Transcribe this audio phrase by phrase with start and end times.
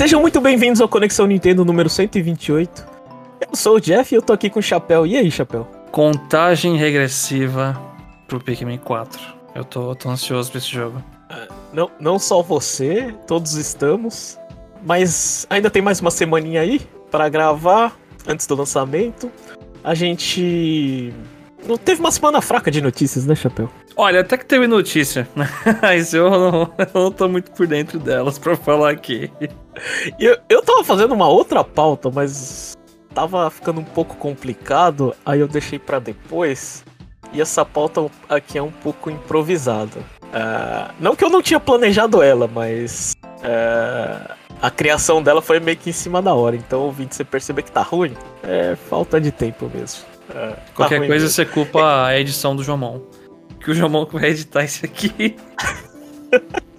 [0.00, 2.86] Sejam muito bem-vindos ao Conexão Nintendo número 128.
[3.38, 5.06] Eu sou o Jeff e eu tô aqui com o Chapéu.
[5.06, 5.68] E aí, Chapéu?
[5.92, 7.78] Contagem regressiva
[8.26, 9.20] pro Pikmin 4.
[9.54, 11.04] Eu tô, tô ansioso pra esse jogo.
[11.70, 14.38] Não, não só você, todos estamos.
[14.82, 16.80] Mas ainda tem mais uma semaninha aí
[17.10, 17.94] para gravar
[18.26, 19.30] antes do lançamento.
[19.84, 21.12] A gente.
[21.66, 23.68] Não teve uma semana fraca de notícias, né, Chapéu?
[24.00, 25.28] Olha, até que teve notícia,
[25.82, 29.30] mas eu não, eu não tô muito por dentro delas pra falar aqui.
[30.18, 32.78] Eu, eu tava fazendo uma outra pauta, mas
[33.14, 36.82] tava ficando um pouco complicado, aí eu deixei para depois.
[37.30, 40.00] E essa pauta aqui é um pouco improvisada.
[40.22, 45.76] Uh, não que eu não tinha planejado ela, mas uh, a criação dela foi meio
[45.76, 46.56] que em cima da hora.
[46.56, 50.04] Então, ouvindo você perceber que tá ruim, é falta de tempo mesmo.
[50.30, 51.28] Uh, Qualquer tá coisa mesmo.
[51.28, 53.00] você culpa a edição do Jomon.
[53.70, 55.36] Que o Jomon vai editar isso aqui.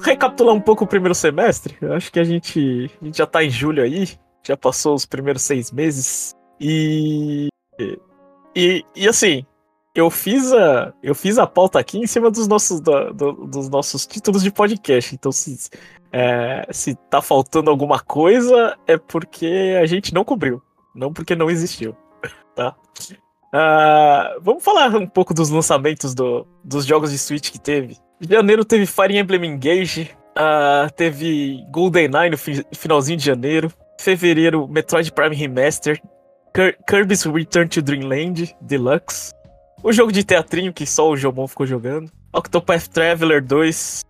[0.00, 1.76] recapitular um pouco o primeiro semestre.
[1.80, 4.08] Eu acho que a gente, a gente já tá em julho aí,
[4.46, 6.34] já passou os primeiros seis meses.
[6.60, 7.48] E.
[8.56, 9.46] E, e assim,
[9.94, 13.12] eu fiz a eu fiz a pauta aqui em cima dos nossos do,
[13.46, 15.14] dos nossos títulos de podcast.
[15.14, 15.70] Então se
[16.12, 20.62] é, se tá faltando alguma coisa é porque a gente não cobriu,
[20.94, 21.96] não porque não existiu,
[22.54, 22.74] tá?
[23.48, 27.96] Uh, vamos falar um pouco dos lançamentos do, dos jogos de Switch que teve.
[28.20, 33.72] Janeiro teve Fire Emblem Engage, uh, teve GoldenEye no fi finalzinho de janeiro.
[34.00, 36.00] Fevereiro, Metroid Prime Remaster,
[36.86, 39.32] Kirby's Return to Dreamland Deluxe.
[39.82, 42.10] O jogo de teatrinho que só o Jomon ficou jogando.
[42.32, 44.02] Octopath Traveler 2.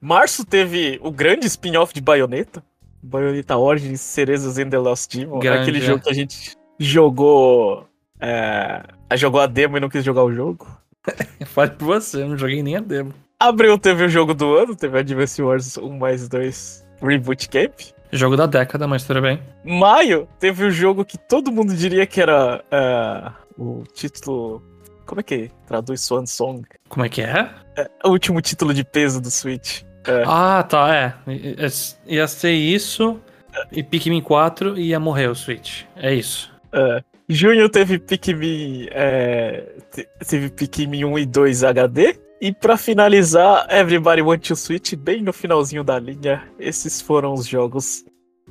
[0.00, 2.62] Março teve o grande spin-off de Bayonetta.
[3.02, 5.38] Bayonetta Origins, Cerezas and the Lost Demon.
[5.38, 5.80] Grande, aquele é.
[5.80, 7.86] jogo que a gente jogou.
[8.20, 8.82] É,
[9.16, 10.66] jogou a demo e não quis jogar o jogo.
[11.46, 13.14] Fale por você, eu não joguei nem a demo.
[13.48, 17.72] Abril teve o jogo do ano, teve Advance Wars 1 mais 2 Reboot Camp.
[18.12, 19.42] Jogo da década, mas tudo bem.
[19.64, 24.62] Maio teve o jogo que todo mundo diria que era uh, o título.
[25.04, 26.62] Como é que traduz Swan Song?
[26.88, 27.50] Como é que é?
[27.76, 29.82] é o último título de peso do Switch.
[30.06, 30.22] É.
[30.26, 31.14] Ah, tá, é.
[32.06, 33.20] Ia ser isso,
[33.70, 35.82] e Pikmin 4 e ia morrer o Switch.
[35.96, 36.52] É isso.
[36.72, 37.02] É.
[37.28, 38.88] Junho teve Pikmin.
[38.90, 39.64] É,
[40.26, 42.23] teve Pikmin 1 e 2 HD.
[42.40, 47.46] E para finalizar, Everybody Want to Switch, bem no finalzinho da linha, esses foram os
[47.46, 48.04] jogos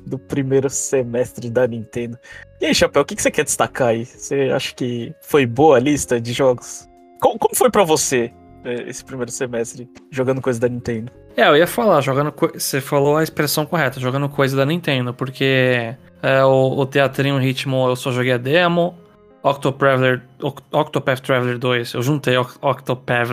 [0.06, 2.18] do primeiro semestre da Nintendo.
[2.60, 4.04] E aí, Chapéu, o que, você quer destacar aí?
[4.04, 6.88] Você acha que foi boa a lista de jogos?
[7.20, 8.32] Como, como foi para você
[8.64, 11.12] é, esse primeiro semestre jogando coisa da Nintendo?
[11.36, 12.32] É, eu ia falar, jogando.
[12.54, 17.88] Você falou a expressão correta, jogando coisa da Nintendo, porque é, o, o Teatrinho Ritmo
[17.88, 18.96] eu só joguei a demo.
[19.44, 23.28] Octopath, Traveler 2, eu juntei Octopath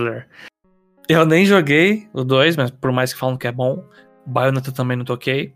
[1.10, 3.84] eu nem joguei o 2, mas por mais que falam que é bom.
[4.26, 5.54] Bayonetta também não toquei.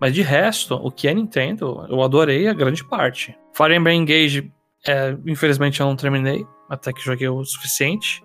[0.00, 3.36] Mas de resto, o que é Nintendo, eu adorei a grande parte.
[3.52, 4.52] Fire Emblem Engage,
[4.86, 8.22] é, infelizmente eu não terminei, até que joguei o suficiente.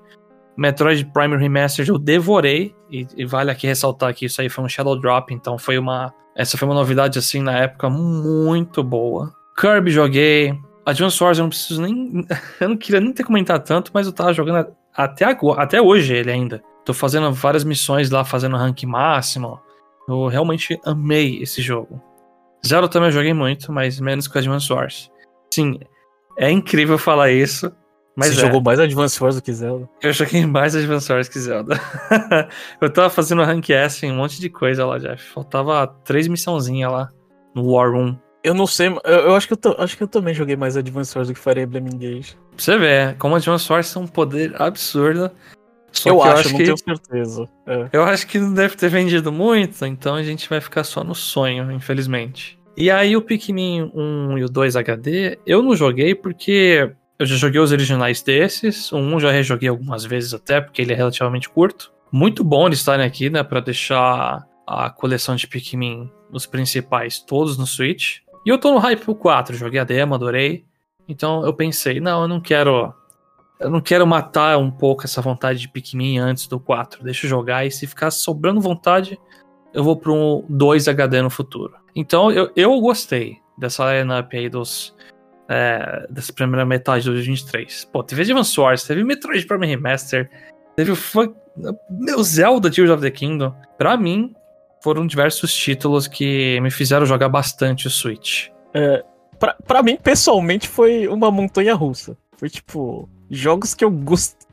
[0.55, 4.69] Metroid Prime Remastered eu devorei, e, e, vale aqui ressaltar que isso aí foi um
[4.69, 6.13] Shadow Drop, então foi uma.
[6.35, 9.33] Essa foi uma novidade assim na época muito boa.
[9.59, 10.55] Kirby joguei.
[10.87, 12.25] Advance Wars eu não preciso nem.
[12.61, 16.15] eu não queria nem ter comentado tanto, mas eu tava jogando até, agora, até hoje
[16.15, 16.63] ele ainda.
[16.85, 19.59] Tô fazendo várias missões lá, fazendo rank máximo.
[20.07, 22.01] Eu realmente amei esse jogo.
[22.65, 25.11] Zero também eu joguei muito, mas menos que o Advance Wars.
[25.53, 25.77] Sim,
[26.37, 27.69] é incrível falar isso.
[28.15, 28.45] Mas Você é.
[28.45, 29.87] jogou mais Advance Wars do que Zelda?
[30.01, 31.79] Eu joguei mais Advance Wars que Zelda.
[32.81, 35.21] eu tava fazendo rank S em um monte de coisa lá, Jeff.
[35.33, 37.09] Faltava três missãozinhas lá
[37.53, 38.17] no War Room.
[38.47, 41.17] Eu não sei, eu, eu acho, que eu acho que eu também joguei mais Advance
[41.17, 42.33] Wars do que Fire Emblem Engage.
[42.55, 45.29] Pra você ver, como Advance Wars é um poder absurdo.
[45.91, 47.49] Só eu, acho, eu acho, não que, tenho certeza.
[47.65, 47.89] É.
[47.91, 51.13] Eu acho que não deve ter vendido muito, então a gente vai ficar só no
[51.13, 52.57] sonho, infelizmente.
[52.77, 56.89] E aí o Pikmin 1 e o 2 HD, eu não joguei porque
[57.19, 58.93] eu já joguei os originais desses.
[58.93, 61.91] O 1 já rejoguei algumas vezes até, porque ele é relativamente curto.
[62.13, 67.57] Muito bom eles estarem aqui, né, pra deixar a coleção de Pikmin, os principais, todos
[67.57, 68.17] no Switch.
[68.47, 70.63] E eu tô no hype pro 4, joguei a demo, adorei.
[71.05, 72.93] Então eu pensei, não, eu não quero.
[73.59, 77.03] Eu não quero matar um pouco essa vontade de Pikmin antes do 4.
[77.03, 79.19] Deixa eu jogar e se ficar sobrando vontade,
[79.73, 81.75] eu vou pro um 2 HD no futuro.
[81.93, 84.95] Então eu, eu gostei dessa lineup aí dos,
[85.49, 87.83] é, dessa primeira metade de 2023.
[87.91, 90.31] Pô, teve Advance Wars, teve Metroid Prime Remaster,
[90.73, 90.97] teve o
[91.89, 93.53] meu Zelda Tears of the Kingdom.
[93.77, 94.33] Pra mim,
[94.83, 98.49] foram diversos títulos que me fizeram jogar bastante o Switch.
[98.73, 99.03] É,
[99.39, 102.17] pra, pra mim, pessoalmente, foi uma montanha russa.
[102.37, 103.91] Foi tipo, jogos que eu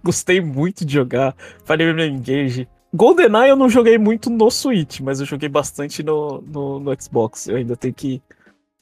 [0.02, 1.34] gostei muito de jogar.
[1.64, 2.68] Fire Emblem Engage.
[2.94, 7.48] GoldenEye eu não joguei muito no Switch, mas eu joguei bastante no, no, no Xbox.
[7.48, 8.22] Eu ainda tenho que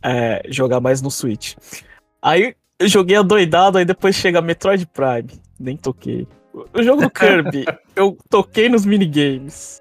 [0.02, 1.54] é, jogar mais no Switch.
[2.20, 5.40] Aí eu joguei a doidada, aí depois chega Metroid Prime.
[5.58, 6.26] Nem toquei.
[6.52, 7.64] O jogo do Kirby,
[7.96, 9.80] eu toquei nos minigames.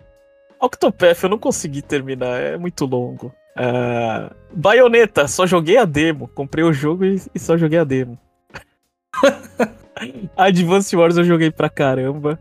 [0.61, 3.33] Octopath eu não consegui terminar, é muito longo.
[3.57, 6.27] Uh, Bayonetta, só joguei a demo.
[6.29, 8.17] Comprei o jogo e, e só joguei a demo.
[10.37, 12.39] Advance Wars eu joguei pra caramba.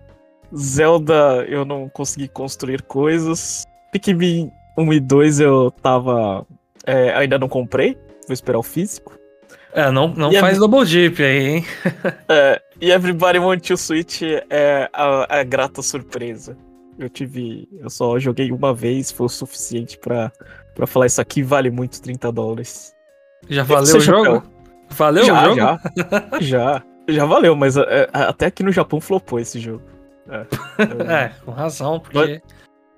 [0.55, 3.65] Zelda eu não consegui construir coisas.
[3.93, 6.47] Pikmin 1 e 2 eu tava.
[6.87, 7.97] É, ainda não comprei.
[8.27, 9.19] Vou esperar o físico.
[9.73, 10.59] É, não, não faz every...
[10.59, 11.65] double dip aí, hein?
[12.29, 16.57] é, e Everybody Want to Switch é a, a, grata surpresa.
[17.01, 17.67] Eu tive.
[17.79, 20.31] Eu só joguei uma vez, foi o suficiente pra,
[20.75, 22.95] pra falar isso aqui vale muito 30 dólares.
[23.49, 24.25] Já valeu o jogo?
[24.25, 24.43] Chapéu.
[24.91, 25.57] Valeu já, o jogo?
[25.57, 25.81] Já,
[26.41, 26.83] já.
[27.09, 29.83] Já valeu, mas é, até aqui no Japão flopou esse jogo.
[30.29, 30.47] É,
[31.27, 32.41] é com razão, porque mas,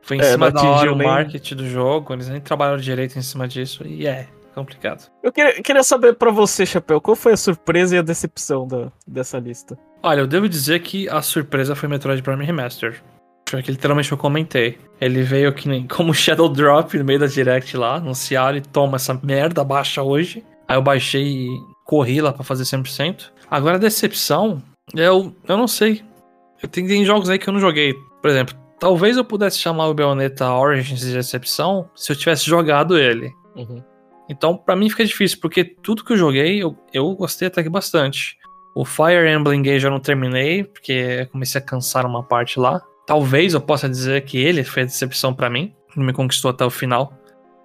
[0.02, 1.06] foi em é, cima da hora o nem...
[1.06, 5.10] marketing do jogo, eles nem trabalharam direito em cima disso, e é complicado.
[5.22, 8.92] Eu queria, queria saber para você, Chapéu, qual foi a surpresa e a decepção da,
[9.06, 9.78] dessa lista?
[10.02, 13.00] Olha, eu devo dizer que a surpresa foi Metroid Prime Remaster.
[13.52, 14.78] Foi que literalmente eu comentei.
[14.98, 18.96] Ele veio que nem como Shadow Drop no meio da Direct lá, anunciaram e toma
[18.96, 20.42] essa merda, baixa hoje.
[20.66, 23.30] Aí eu baixei e corri lá pra fazer 100%.
[23.50, 24.62] Agora a decepção,
[24.94, 26.02] eu, eu não sei.
[26.62, 27.92] Eu tenho, tem jogos aí que eu não joguei.
[28.22, 32.96] Por exemplo, talvez eu pudesse chamar o Bayonetta Origins de decepção se eu tivesse jogado
[32.96, 33.30] ele.
[33.54, 33.82] Uhum.
[34.30, 37.68] Então, para mim fica difícil, porque tudo que eu joguei, eu, eu gostei até que
[37.68, 38.38] bastante.
[38.74, 42.80] O Fire Emblem Engage eu não terminei, porque comecei a cansar uma parte lá.
[43.06, 46.64] Talvez eu possa dizer que ele foi a decepção para mim, não me conquistou até
[46.64, 47.12] o final.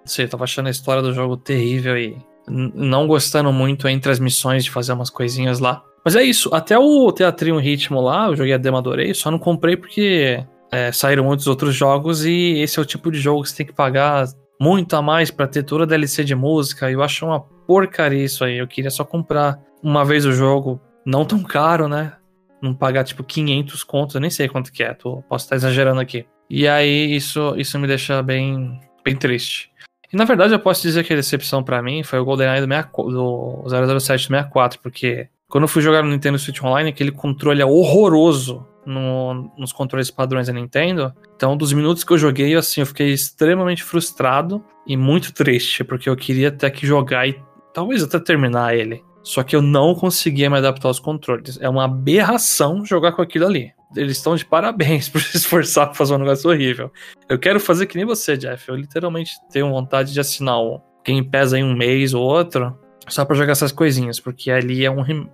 [0.00, 2.16] Não sei, eu tava achando a história do jogo terrível e
[2.48, 5.82] não gostando muito entre as missões de fazer umas coisinhas lá.
[6.04, 9.38] Mas é isso, até o Teatrinho Ritmo lá, eu joguei a demo, adorei, só não
[9.38, 10.42] comprei porque
[10.72, 13.66] é, saíram muitos outros jogos e esse é o tipo de jogo que você tem
[13.66, 14.26] que pagar
[14.60, 16.90] muito a mais para ter toda a DLC de música.
[16.90, 18.58] Eu acho uma porcaria isso aí.
[18.58, 22.12] Eu queria só comprar uma vez o jogo, não tão caro, né?
[22.60, 26.00] Não pagar tipo 500 contos, eu nem sei quanto que é, tô, posso estar exagerando
[26.00, 26.26] aqui.
[26.50, 29.70] E aí isso, isso me deixa bem, bem triste.
[30.12, 33.62] E na verdade eu posso dizer que a decepção para mim foi o GoldenEye do,
[33.66, 37.66] do 007 64, porque quando eu fui jogar no Nintendo Switch Online, aquele controle é
[37.66, 41.14] horroroso no, nos controles padrões da Nintendo.
[41.36, 46.08] Então, dos minutos que eu joguei, assim, eu fiquei extremamente frustrado e muito triste, porque
[46.08, 47.40] eu queria até que jogar e
[47.72, 49.02] talvez até terminar ele.
[49.28, 51.58] Só que eu não conseguia me adaptar aos controles.
[51.60, 53.74] É uma aberração jogar com aquilo ali.
[53.94, 56.90] Eles estão de parabéns por se esforçar pra fazer um negócio horrível.
[57.28, 58.66] Eu quero fazer que nem você, Jeff.
[58.66, 62.74] Eu literalmente tenho vontade de assinar o Game Pass em um mês ou outro,
[63.06, 65.02] só pra jogar essas coisinhas, porque ali é um.
[65.02, 65.30] Rem...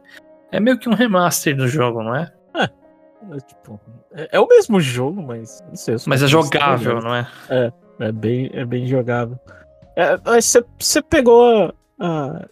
[0.51, 2.33] É meio que um remaster do jogo, não é?
[2.57, 3.81] É, é, tipo,
[4.13, 5.95] é, é, o mesmo jogo, mas não sei.
[6.05, 7.29] Mas é jogável, não é?
[7.49, 9.39] É, é bem, é bem jogável.
[9.95, 10.19] É,
[10.81, 12.49] você pegou a, a,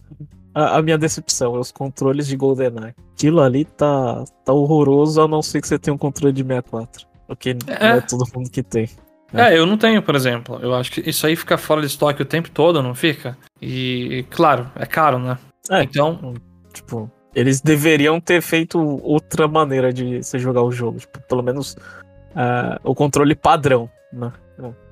[0.53, 2.93] a, minha decepção, os controles de GoldenEye.
[3.13, 7.07] Aquilo ali tá, tá horroroso, a não ser que você tenha um controle de 64.
[7.27, 7.89] Porque é.
[7.89, 8.89] não é todo mundo que tem.
[9.33, 9.53] É.
[9.53, 10.59] é, eu não tenho, por exemplo.
[10.61, 13.37] Eu acho que isso aí fica fora de estoque o tempo todo, não fica?
[13.61, 15.37] E, claro, é caro, né?
[15.71, 16.33] É, então.
[16.71, 20.99] Tipo, eles deveriam ter feito outra maneira de você jogar o jogo.
[20.99, 24.31] Tipo, pelo menos uh, o controle padrão, né?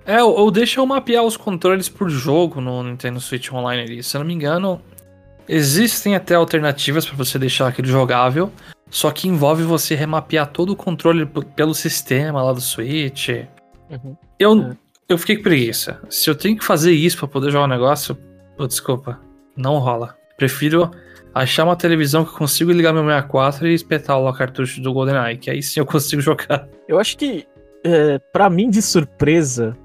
[0.05, 4.03] É, ou, ou deixa eu mapear os controles por jogo no Nintendo Switch Online ali.
[4.03, 4.81] Se eu não me engano,
[5.47, 8.51] existem até alternativas para você deixar aquele jogável,
[8.89, 13.29] só que envolve você remapear todo o controle pelo sistema lá do Switch.
[13.89, 14.15] Uhum.
[14.37, 14.77] Eu, é.
[15.07, 16.01] eu fiquei com preguiça.
[16.09, 18.17] Se eu tenho que fazer isso para poder jogar o um negócio,
[18.57, 19.19] oh, desculpa,
[19.55, 20.15] não rola.
[20.37, 20.91] Prefiro
[21.33, 25.37] achar uma televisão que eu consigo ligar meu 64 e espetar o cartucho do GoldenEye,
[25.37, 26.67] que aí sim eu consigo jogar.
[26.87, 27.47] Eu acho que,
[27.83, 29.77] é, para mim, de surpresa,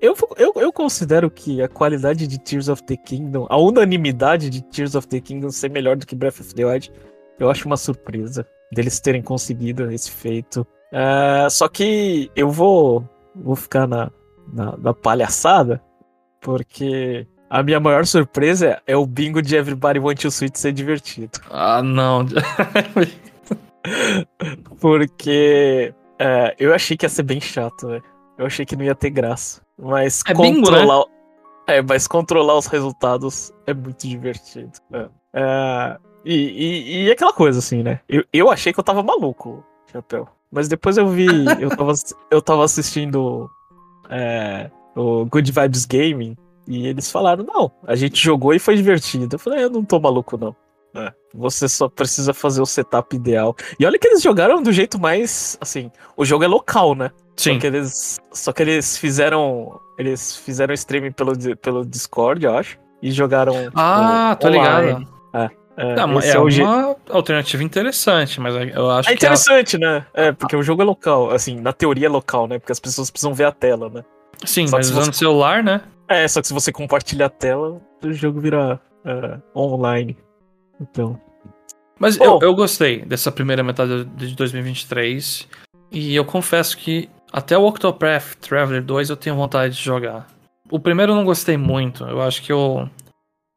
[0.00, 4.62] eu, eu, eu considero que a qualidade de Tears of the Kingdom, a unanimidade de
[4.62, 6.92] Tears of the Kingdom ser melhor do que Breath of the Wild,
[7.38, 10.66] eu acho uma surpresa deles terem conseguido esse feito.
[10.92, 14.10] É, só que eu vou, vou ficar na,
[14.52, 15.82] na, na palhaçada,
[16.40, 21.38] porque a minha maior surpresa é o bingo de Everybody Want to Switch ser divertido.
[21.50, 22.26] Ah, não.
[24.80, 28.02] Porque é, eu achei que ia ser bem chato, velho.
[28.38, 29.62] Eu achei que não ia ter graça.
[29.78, 31.04] Mas é controlar.
[31.04, 31.16] Bingo, né?
[31.68, 34.72] É, mas controlar os resultados é muito divertido.
[34.92, 35.08] É.
[35.32, 38.00] É, E, e, e aquela coisa, assim, né?
[38.08, 40.28] Eu, eu achei que eu tava maluco, Chapéu.
[40.50, 41.26] Mas depois eu vi.
[41.60, 41.92] eu, tava,
[42.30, 43.50] eu tava assistindo
[44.08, 46.36] é, o Good Vibes Gaming.
[46.68, 49.36] E eles falaram, não, a gente jogou e foi divertido.
[49.36, 50.54] Eu falei, eu não tô maluco, não.
[50.96, 53.54] É, você só precisa fazer o setup ideal.
[53.78, 55.56] E olha que eles jogaram do jeito mais.
[55.60, 57.10] Assim, o jogo é local, né?
[57.36, 57.54] Sim.
[57.54, 59.80] Só que eles, só que eles fizeram.
[59.98, 62.78] Eles fizeram streaming pelo, pelo Discord, eu acho.
[63.02, 63.70] E jogaram.
[63.74, 64.86] Ah, tipo, tô online.
[64.98, 65.16] ligado.
[65.78, 66.96] É, Não, esse é, é uma jeito.
[67.10, 69.26] alternativa interessante, mas eu acho É que.
[69.26, 70.06] ela- interessante, né?
[70.14, 71.30] É, porque o jogo é local.
[71.30, 72.58] Assim, na teoria é local, né?
[72.58, 74.02] Porque as pessoas precisam ver a tela, né?
[74.46, 75.82] Sim, Só mas usando você- celular, né?
[76.08, 80.16] É, só que se você compartilha a tela, o jogo vira é, online.
[80.80, 81.20] Então.
[81.98, 85.48] Mas eu, eu gostei dessa primeira metade de 2023.
[85.90, 90.26] E eu confesso que até o Octopath Traveler 2 eu tenho vontade de jogar.
[90.70, 92.04] O primeiro eu não gostei muito.
[92.04, 92.88] Eu acho que eu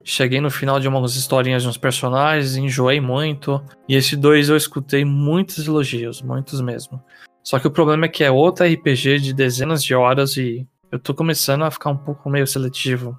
[0.03, 3.61] cheguei no final de umas historinhas de uns personagens, enjoei muito.
[3.87, 7.01] E esse 2 eu escutei muitos elogios, muitos mesmo.
[7.43, 10.99] Só que o problema é que é outro RPG de dezenas de horas e eu
[10.99, 13.17] tô começando a ficar um pouco meio seletivo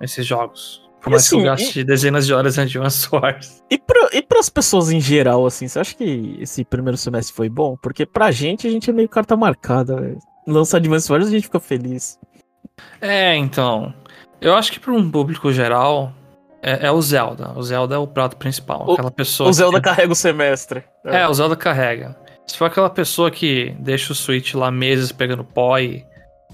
[0.00, 0.82] nesses jogos.
[1.02, 3.62] Por E mais que eu assim, gaste dezenas de horas em Advance Wars.
[3.70, 7.48] E, pra, e pras pessoas em geral, assim, você acha que esse primeiro semestre foi
[7.48, 7.76] bom?
[7.82, 10.18] Porque pra gente, a gente é meio carta marcada, velho.
[10.46, 12.18] Lança Advance Wars, a gente fica feliz.
[13.00, 13.92] É, então.
[14.40, 16.12] Eu acho que para um público geral
[16.62, 17.52] é, é o Zelda.
[17.56, 18.84] O Zelda é o prato principal.
[18.86, 19.50] O- aquela pessoa.
[19.50, 19.84] O Zelda que...
[19.88, 20.84] carrega o semestre.
[21.04, 22.16] É, o Zelda carrega.
[22.46, 26.04] Se for aquela pessoa que deixa o Switch lá meses pegando pó e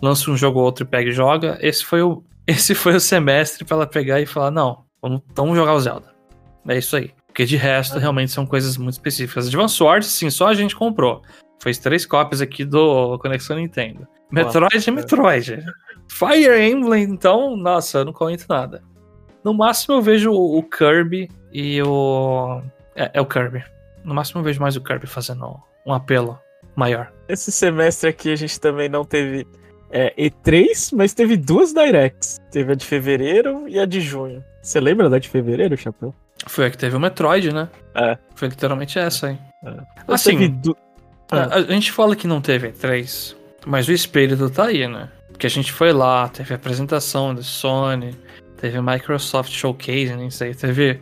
[0.02, 3.00] lança um jogo ou outro e pega e joga, esse foi o, esse foi o
[3.00, 6.14] semestre pra ela pegar e falar: não, vamos, vamos jogar o Zelda.
[6.66, 7.12] É isso aí.
[7.26, 9.46] Porque de resto, realmente são coisas muito específicas.
[9.46, 11.22] Advance Wars, sim, só a gente comprou.
[11.62, 14.08] Fez três cópias aqui do Conexão Nintendo.
[14.32, 15.64] Metroid é Metroid.
[16.10, 18.82] Fire Emblem, então, nossa, eu não comento nada.
[19.44, 22.62] No máximo eu vejo o o Kirby e o.
[22.96, 23.62] É, é o Kirby.
[24.02, 26.40] No máximo eu vejo mais o Kirby fazendo um apelo
[26.74, 27.12] maior.
[27.28, 29.46] Esse semestre aqui a gente também não teve
[29.90, 32.38] é, E3, mas teve duas Directs.
[32.50, 34.42] Teve a de fevereiro e a de junho.
[34.62, 36.14] Você lembra da de fevereiro, Chapéu?
[36.46, 37.68] Foi a que teve o Metroid, né?
[37.94, 38.16] É.
[38.34, 39.38] Foi literalmente essa aí.
[40.06, 40.76] Ou Assim, teve du-
[41.30, 41.44] Ah.
[41.50, 43.34] A, a gente fala que não teve E3,
[43.66, 45.08] mas o espírito tá aí, né?
[45.28, 48.16] Porque a gente foi lá, teve a apresentação da Sony,
[48.60, 51.00] teve Microsoft Showcase, nem sei, teve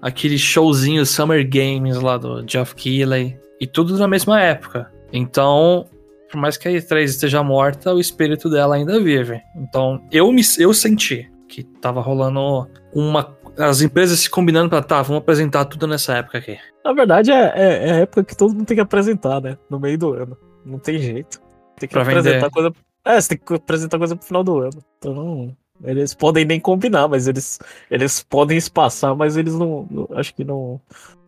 [0.00, 4.90] aquele showzinho Summer Games lá do Geoff Keighley, e tudo na mesma época.
[5.12, 5.86] Então,
[6.30, 9.40] por mais que a E3 esteja morta, o espírito dela ainda vive.
[9.56, 15.00] Então, eu me eu senti que tava rolando uma as empresas se combinando pra tá,
[15.02, 16.58] vamos apresentar tudo nessa época aqui.
[16.84, 19.56] Na verdade, é, é- é a época que todo mundo tem que apresentar, né?
[19.70, 20.36] No meio do ano.
[20.66, 21.40] Não tem jeito.
[21.78, 22.50] Tem que Pra apresentar vender.
[22.50, 22.72] coisa.
[23.04, 24.82] É, você tem que apresentar coisa pro final do ano.
[24.98, 29.86] Então, eles podem nem combinar, mas eles, eles podem espaçar, mas eles não.
[29.88, 30.80] não- acho que não,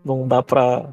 [0.05, 0.93] não dá pra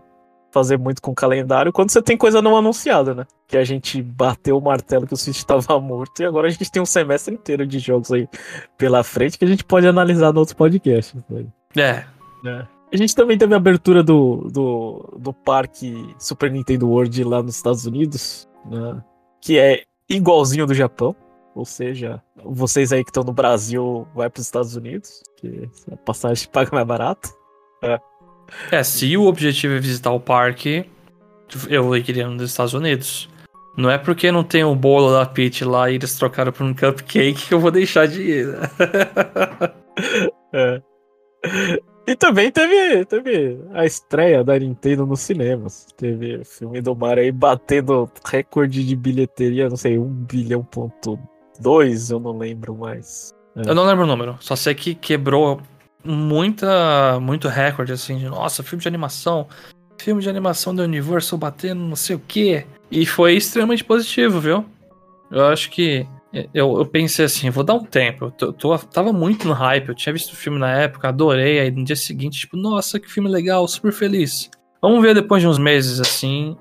[0.54, 3.26] fazer muito com o calendário quando você tem coisa não anunciada, né?
[3.48, 6.72] Que a gente bateu o martelo que o Switch tava morto e agora a gente
[6.72, 8.30] tem um semestre inteiro de jogos aí
[8.78, 11.16] pela frente que a gente pode analisar no outros podcasts.
[11.28, 11.46] Né?
[11.76, 12.06] É,
[12.94, 17.56] A gente também teve a abertura do, do, do parque Super Nintendo World lá nos
[17.56, 19.04] Estados Unidos, né?
[19.42, 21.16] que é igualzinho do Japão.
[21.56, 25.98] Ou seja, vocês aí que estão no Brasil, vai para os Estados Unidos, que a
[25.98, 27.30] passagem paga mais barato.
[27.84, 28.00] É,
[28.84, 30.86] se o objetivo é visitar o parque,
[31.70, 33.30] eu iria nos Estados Unidos.
[33.76, 36.74] Não é porque não tem o bolo da Peach lá e eles trocaram por um
[36.74, 38.48] cupcake que eu vou deixar de ir.
[38.48, 38.60] né?
[40.56, 40.80] É.
[42.06, 45.88] E também teve, teve a estreia da Nintendo nos cinemas.
[45.98, 51.18] Teve o filme do Mario aí batendo recorde de bilheteria, não sei, 1 bilhão ponto
[51.60, 53.34] 2, eu não lembro mais.
[53.56, 55.62] Eu não lembro o número, só sei que quebrou
[56.04, 59.48] muita, muito recorde, assim, de nossa, filme de animação,
[59.98, 62.66] filme de animação da Universal batendo não sei o quê.
[62.92, 64.66] E foi extremamente positivo, viu?
[65.32, 66.06] Eu acho que.
[66.52, 68.26] Eu, eu pensei assim, vou dar um tempo.
[68.26, 71.60] Eu tô- tô- tava muito no hype, eu tinha visto o filme na época, adorei.
[71.60, 74.50] Aí no dia seguinte, tipo, nossa, que filme legal, super feliz.
[74.82, 76.58] Vamos ver depois de uns meses, assim,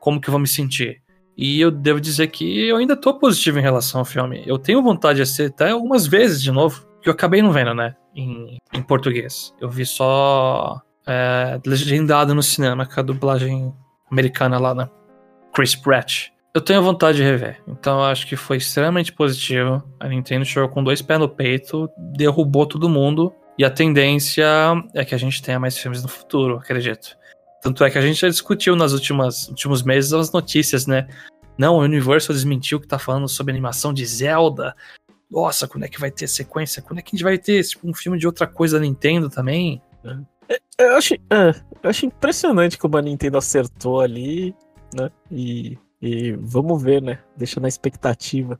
[0.00, 1.02] como que eu vou me sentir.
[1.36, 4.42] E eu devo dizer que eu ainda tô positivo em relação ao filme.
[4.46, 7.74] Eu tenho vontade de assistir até algumas vezes de novo, que eu acabei não vendo,
[7.74, 7.94] né?
[8.14, 9.54] Em, em português.
[9.60, 13.72] Eu vi só é, legendado no cinema, com a dublagem
[14.10, 14.88] americana lá, né?
[15.54, 16.30] Chris Pratt.
[16.54, 17.62] Eu tenho vontade de rever.
[17.68, 19.82] Então acho que foi extremamente positivo.
[20.00, 23.32] A Nintendo chegou com dois pés no peito, derrubou todo mundo.
[23.56, 24.46] E a tendência
[24.94, 27.16] é que a gente tenha mais filmes no futuro, acredito.
[27.60, 31.08] Tanto é que a gente já discutiu nas últimas últimos meses as notícias, né?
[31.56, 34.76] Não, a Universal desmentiu que tá falando sobre animação de Zelda.
[35.30, 36.82] Nossa, quando é que vai ter sequência?
[36.82, 39.28] Quando é que a gente vai ter tipo, um filme de outra coisa da Nintendo
[39.28, 39.82] também?
[40.48, 41.50] É, eu acho, é,
[41.82, 44.54] eu acho impressionante como a Nintendo acertou ali,
[44.94, 45.10] né?
[45.30, 47.18] E, e vamos ver, né?
[47.36, 48.58] Deixa na expectativa.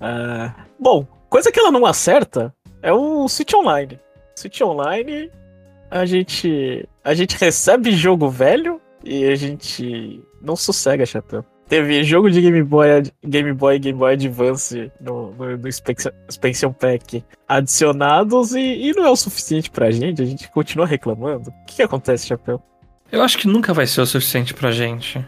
[0.00, 4.00] Uh, bom, coisa que ela não acerta é o Switch Online.
[4.34, 5.30] Switch Online,
[5.90, 11.44] a gente, a gente recebe jogo velho e a gente não sossega, chapéu.
[11.68, 12.88] Teve jogo de Game Boy,
[13.22, 19.10] Game Boy Game Boy Advance no, no, no Expansion Pack adicionados e, e, não é
[19.10, 21.50] o suficiente pra gente, a gente continua reclamando.
[21.50, 22.62] O que, que acontece, Chapéu?
[23.12, 25.22] Eu acho que nunca vai ser o suficiente pra gente.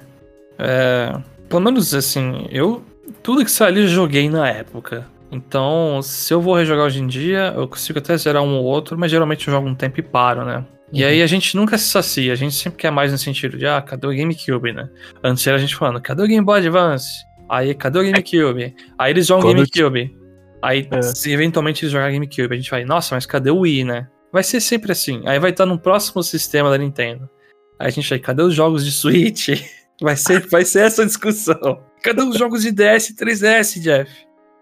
[0.58, 1.14] É,
[1.48, 2.82] pelo menos assim, eu.
[3.22, 5.06] Tudo que saiu ali joguei na época.
[5.32, 8.98] Então, se eu vou rejogar hoje em dia, eu consigo até zerar um ou outro,
[8.98, 10.64] mas geralmente eu jogo um tempo e paro, né?
[10.92, 13.66] E aí a gente nunca se sacia, a gente sempre quer mais no sentido de,
[13.66, 14.88] ah, cadê o GameCube, né?
[15.22, 17.08] Antes era a gente falando, cadê o Game Boy Advance?
[17.48, 18.74] Aí, cadê o GameCube?
[18.98, 20.16] Aí eles jogam Quando GameCube.
[20.62, 21.02] Aí, é.
[21.02, 24.08] se eventualmente eles jogarem GameCube, a gente vai, nossa, mas cadê o Wii, né?
[24.32, 25.22] Vai ser sempre assim.
[25.26, 27.28] Aí vai estar no próximo sistema da Nintendo.
[27.78, 29.48] Aí a gente vai, cadê os jogos de Switch?
[30.02, 31.84] Vai ser, vai ser essa discussão.
[32.02, 34.10] Cadê os jogos de DS e 3DS, Jeff?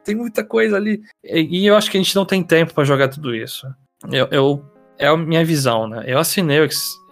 [0.05, 1.01] Tem muita coisa ali.
[1.23, 3.65] E, e eu acho que a gente não tem tempo para jogar tudo isso.
[4.11, 4.65] Eu, eu
[4.99, 6.05] é a minha visão, né?
[6.07, 6.59] Eu assinei,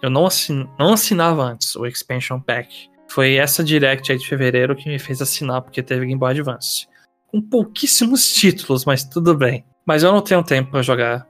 [0.01, 2.89] eu não, assin, não assinava antes o Expansion Pack.
[3.09, 6.87] Foi essa Direct aí de fevereiro que me fez assinar, porque teve Game Boy Advance.
[7.27, 9.65] Com pouquíssimos títulos, mas tudo bem.
[9.85, 11.25] Mas eu não tenho tempo para jogar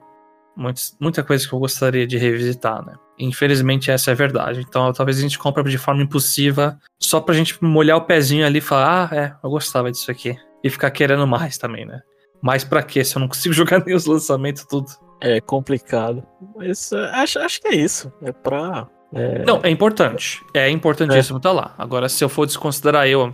[0.56, 2.96] muitos, muita coisa que eu gostaria de revisitar, né?
[3.20, 4.66] Infelizmente essa é a verdade.
[4.68, 8.58] Então talvez a gente compre de forma impulsiva, só pra gente molhar o pezinho ali
[8.58, 10.36] e falar, ah, é, eu gostava disso aqui.
[10.64, 12.02] E ficar querendo mais também, né?
[12.42, 13.04] Mais pra quê?
[13.04, 14.88] Se eu não consigo jogar nem os lançamentos tudo.
[15.20, 16.24] É complicado.
[16.56, 18.12] Mas é, acho, acho que é isso.
[18.22, 18.88] É pra.
[19.14, 19.44] É...
[19.46, 20.44] Não, é importante.
[20.54, 21.42] É importantíssimo é.
[21.42, 21.74] tá lá.
[21.78, 23.34] Agora, se eu for desconsiderar eu,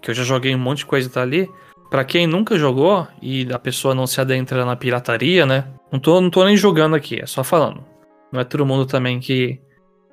[0.00, 1.50] que eu já joguei um monte de coisa tá ali,
[1.90, 5.66] para quem nunca jogou e a pessoa não se adentra na pirataria, né?
[5.90, 7.84] Não tô, não tô nem jogando aqui, é só falando.
[8.30, 9.60] Não é todo mundo também que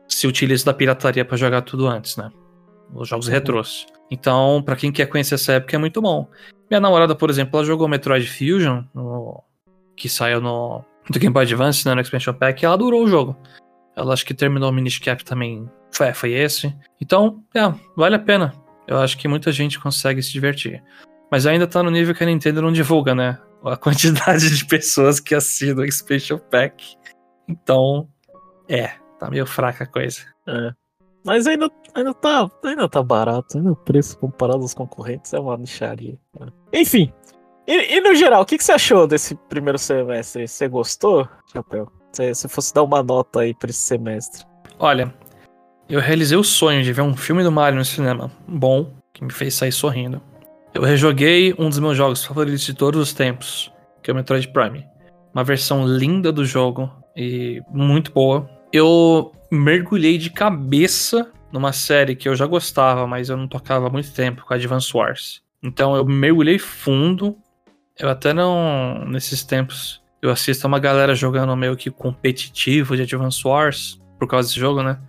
[0.08, 2.30] se utiliza da pirataria para jogar tudo antes, né?
[2.94, 3.34] Os jogos uhum.
[3.34, 3.86] retrôs.
[4.10, 6.28] Então, para quem quer conhecer essa época, é muito bom.
[6.70, 9.44] Minha namorada, por exemplo, ela jogou Metroid Fusion, no...
[9.96, 13.38] que saiu no do Game Boy Advance, né, no Expansion Pack, ela durou o jogo.
[13.96, 15.70] Ela acho que terminou o Minish Cap também.
[15.92, 16.76] Foi, foi esse.
[17.00, 17.62] Então, é,
[17.96, 18.54] vale a pena.
[18.88, 20.84] Eu acho que muita gente consegue se divertir.
[21.32, 23.40] Mas ainda tá no nível que a Nintendo não divulga, né?
[23.64, 26.96] A quantidade de pessoas que assinam o Expansion Pack.
[27.48, 28.10] Então,
[28.68, 30.22] é, tá meio fraca a coisa.
[30.48, 30.72] É.
[31.26, 35.58] Mas ainda, ainda, tá, ainda tá barato, ainda o preço comparado aos concorrentes é uma
[35.58, 36.20] micharia.
[36.38, 36.48] Né?
[36.74, 37.14] Enfim,
[37.68, 40.48] e, e, no geral, o que, que você achou desse primeiro semestre?
[40.48, 41.92] Você gostou, Chapéu?
[42.12, 44.46] Se, se fosse dar uma nota aí pra esse semestre.
[44.78, 45.14] Olha,
[45.90, 49.32] eu realizei o sonho de ver um filme do Mario no cinema bom, que me
[49.32, 50.22] fez sair sorrindo.
[50.74, 53.72] Eu rejoguei um dos meus jogos favoritos de todos os tempos,
[54.02, 54.86] que é o Metroid Prime.
[55.34, 58.50] Uma versão linda do jogo e muito boa.
[58.72, 63.90] Eu mergulhei de cabeça numa série que eu já gostava, mas eu não tocava há
[63.90, 65.44] muito tempo, com a Advance Wars.
[65.62, 67.38] Então eu mergulhei fundo
[68.00, 69.06] eu até não.
[69.06, 74.48] Nesses tempos, eu assisto uma galera jogando meio que competitivo de Advance Wars, por causa
[74.48, 75.00] desse jogo, né?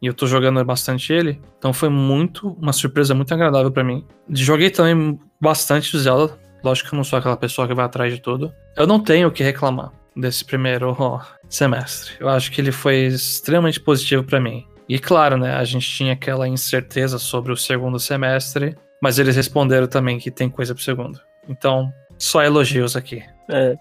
[0.00, 1.40] E eu tô jogando bastante ele.
[1.58, 2.48] Então foi muito.
[2.60, 4.04] Uma surpresa muito agradável para mim.
[4.30, 6.38] Joguei também bastante Zelda.
[6.62, 8.52] Lógico que eu não sou aquela pessoa que vai atrás de tudo.
[8.76, 10.96] Eu não tenho o que reclamar desse primeiro
[11.48, 12.14] semestre.
[12.18, 14.66] Eu acho que ele foi extremamente positivo para mim.
[14.88, 19.86] E claro, né, a gente tinha aquela incerteza sobre o segundo semestre, mas eles responderam
[19.86, 21.20] também que tem coisa pro segundo.
[21.48, 23.22] Então, só elogios aqui.
[23.48, 23.76] É.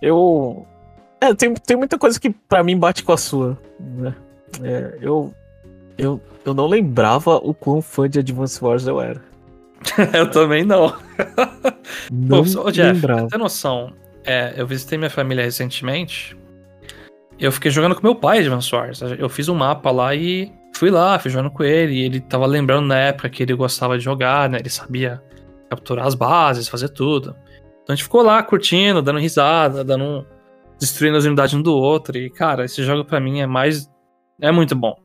[0.00, 0.66] Eu.
[1.20, 3.58] É, tem, tem muita coisa que para mim bate com a sua.
[3.78, 4.14] Né?
[4.62, 5.34] É, eu,
[5.96, 6.20] eu.
[6.44, 9.20] Eu não lembrava o quão fã de Advance Wars eu era.
[10.14, 10.96] eu também não.
[12.10, 13.28] não Pô, Jeff, lembrava.
[13.28, 13.92] tem noção?
[14.24, 16.36] É, eu visitei minha família recentemente.
[17.38, 19.00] Eu fiquei jogando com meu pai Advance Wars.
[19.18, 21.94] Eu fiz um mapa lá e fui lá, fui jogando com ele.
[21.94, 24.58] E ele tava lembrando na época que ele gostava de jogar, né?
[24.58, 25.22] Ele sabia
[25.70, 27.34] capturar as bases, fazer tudo.
[27.90, 30.24] Então a gente ficou lá curtindo, dando risada, dando um,
[30.78, 32.16] destruindo as unidades um do outro.
[32.16, 33.90] E, cara, esse jogo para mim é mais.
[34.40, 34.96] É muito bom.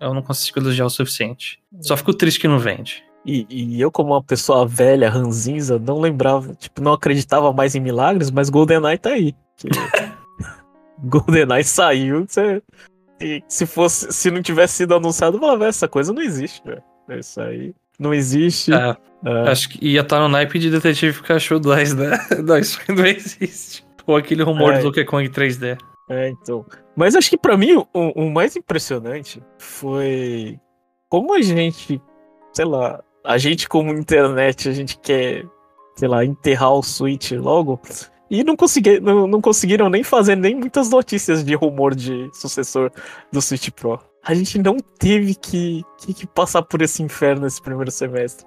[0.00, 1.62] Eu não consigo elogiar o suficiente.
[1.80, 3.04] Só fico triste que não vende.
[3.24, 7.80] E, e, eu, como uma pessoa velha, ranzinza, não lembrava, tipo, não acreditava mais em
[7.80, 9.32] milagres, mas GoldenEye tá aí.
[11.04, 12.60] GoldenEye saiu, você,
[13.48, 16.82] se fosse, se não tivesse sido anunciado, eu falava, essa coisa não existe, velho.
[17.08, 18.74] Isso aí não existe.
[18.74, 19.50] É, é.
[19.50, 22.18] Acho que ia estar no naipe de Detetive Pikachu 2, né?
[22.44, 23.84] Não, isso não existe.
[24.06, 24.78] Ou aquele rumor é.
[24.78, 25.78] do Donkey Kong 3D.
[26.10, 26.66] É, então.
[26.94, 30.60] Mas acho que para mim o, o, mais impressionante foi
[31.08, 32.00] como a gente,
[32.52, 35.46] sei lá, a gente como internet, a gente quer,
[35.96, 37.80] sei lá, enterrar o Switch logo.
[38.30, 42.90] E não, consegui, não, não conseguiram nem fazer nem muitas notícias de rumor de sucessor
[43.32, 43.98] do Switch Pro.
[44.22, 48.46] A gente não teve que, que, que passar por esse inferno esse primeiro semestre.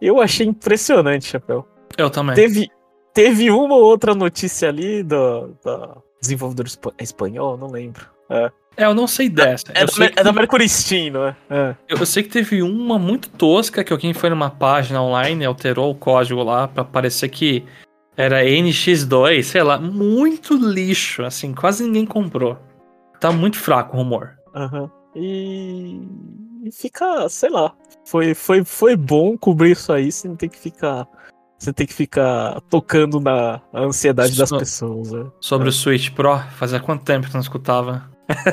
[0.00, 1.66] Eu achei impressionante, Chapéu.
[1.96, 2.34] Eu também.
[2.34, 2.68] Teve,
[3.14, 8.06] teve uma ou outra notícia ali do, do desenvolvedor espa- espanhol, não lembro.
[8.28, 9.66] É, É, eu não sei dessa.
[9.74, 11.36] é, eu, da, sei é da Mercury Steam, não é?
[11.48, 11.76] É.
[11.88, 15.46] eu, eu sei que teve uma muito tosca que alguém foi numa página online e
[15.46, 17.64] alterou o código lá pra parecer que
[18.16, 22.58] era NX2, sei lá, muito lixo, assim, quase ninguém comprou.
[23.20, 24.34] Tá muito fraco o rumor.
[24.54, 24.90] Aham.
[25.14, 26.00] E,
[26.64, 27.72] e fica, sei lá.
[28.06, 31.06] Foi, foi, foi bom cobrir isso aí, você não tem que ficar.
[31.58, 35.26] Você tem que ficar tocando na ansiedade das So- pessoas, né?
[35.40, 38.08] Sobre o Switch Pro, fazia quanto tempo que não escutava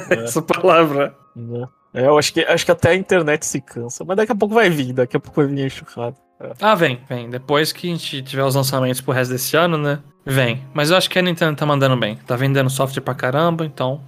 [0.10, 0.16] É.
[0.24, 1.14] essa palavra?
[1.36, 1.68] Né?
[1.94, 4.56] É, eu acho que, acho que até a internet se cansa, mas daqui a pouco
[4.56, 6.16] vai vir, daqui a pouco vai vir enxurrado.
[6.62, 7.30] Ah, vem, vem.
[7.30, 10.00] Depois que a gente tiver os lançamentos pro resto desse ano, né?
[10.26, 10.66] Vem.
[10.74, 12.16] Mas eu acho que a Nintendo tá mandando bem.
[12.26, 14.02] Tá vendendo software pra caramba, então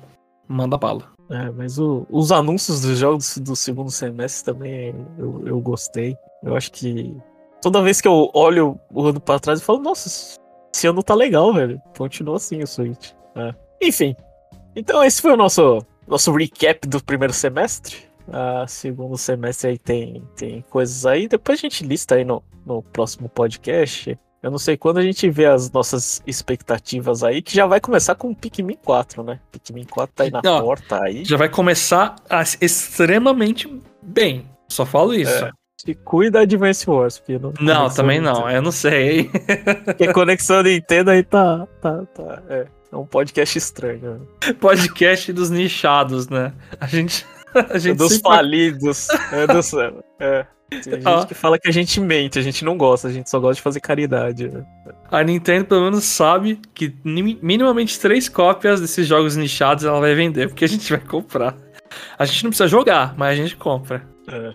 [0.48, 1.04] manda bala.
[1.30, 6.16] É, mas o- os anúncios dos jogos do segundo semestre também eu, eu gostei.
[6.44, 7.16] Eu acho que
[7.62, 10.08] toda vez que eu olho o ano pra trás, eu falo, nossa,
[10.74, 11.82] esse ano tá legal, velho.
[11.98, 13.12] Continua assim o Switch.
[13.36, 13.54] É.
[13.82, 14.16] Enfim.
[14.76, 17.96] Então esse foi o nosso, nosso recap do primeiro semestre.
[18.32, 21.28] Ah, segundo semestre aí tem, tem coisas aí.
[21.28, 24.18] Depois a gente lista aí no, no próximo podcast.
[24.46, 28.14] Eu não sei quando a gente vê as nossas expectativas aí, que já vai começar
[28.14, 29.40] com o Pikmin 4, né?
[29.52, 31.26] Pikmin 4 tá aí na Não, porta aí.
[31.26, 32.16] Já vai começar
[32.62, 33.68] extremamente
[34.04, 34.48] bem.
[34.70, 35.34] Só falo isso.
[35.34, 35.52] É.
[35.82, 37.54] Se cuida Advance Wars, porque não.
[37.60, 38.48] Não, também não.
[38.48, 39.32] Eu não sei.
[39.84, 41.68] Porque conexão Nintendo aí tá.
[41.82, 42.68] tá, tá é.
[42.92, 44.28] é um podcast estranho.
[44.46, 44.54] Né?
[44.54, 46.54] Podcast dos nichados, né?
[46.80, 47.26] A gente.
[47.70, 49.08] A gente dos sempre- falidos.
[49.32, 49.74] É, dos,
[50.20, 50.46] é.
[50.70, 51.26] Tem gente Ó.
[51.26, 53.62] que fala que a gente mente, a gente não gosta, a gente só gosta de
[53.62, 54.48] fazer caridade.
[54.50, 54.66] Né?
[55.12, 60.16] A Nintendo pelo menos sabe que ni- minimamente três cópias desses jogos nichados ela vai
[60.16, 61.56] vender, porque a gente vai comprar.
[62.18, 64.08] A gente não precisa jogar, mas a gente compra.
[64.28, 64.52] É.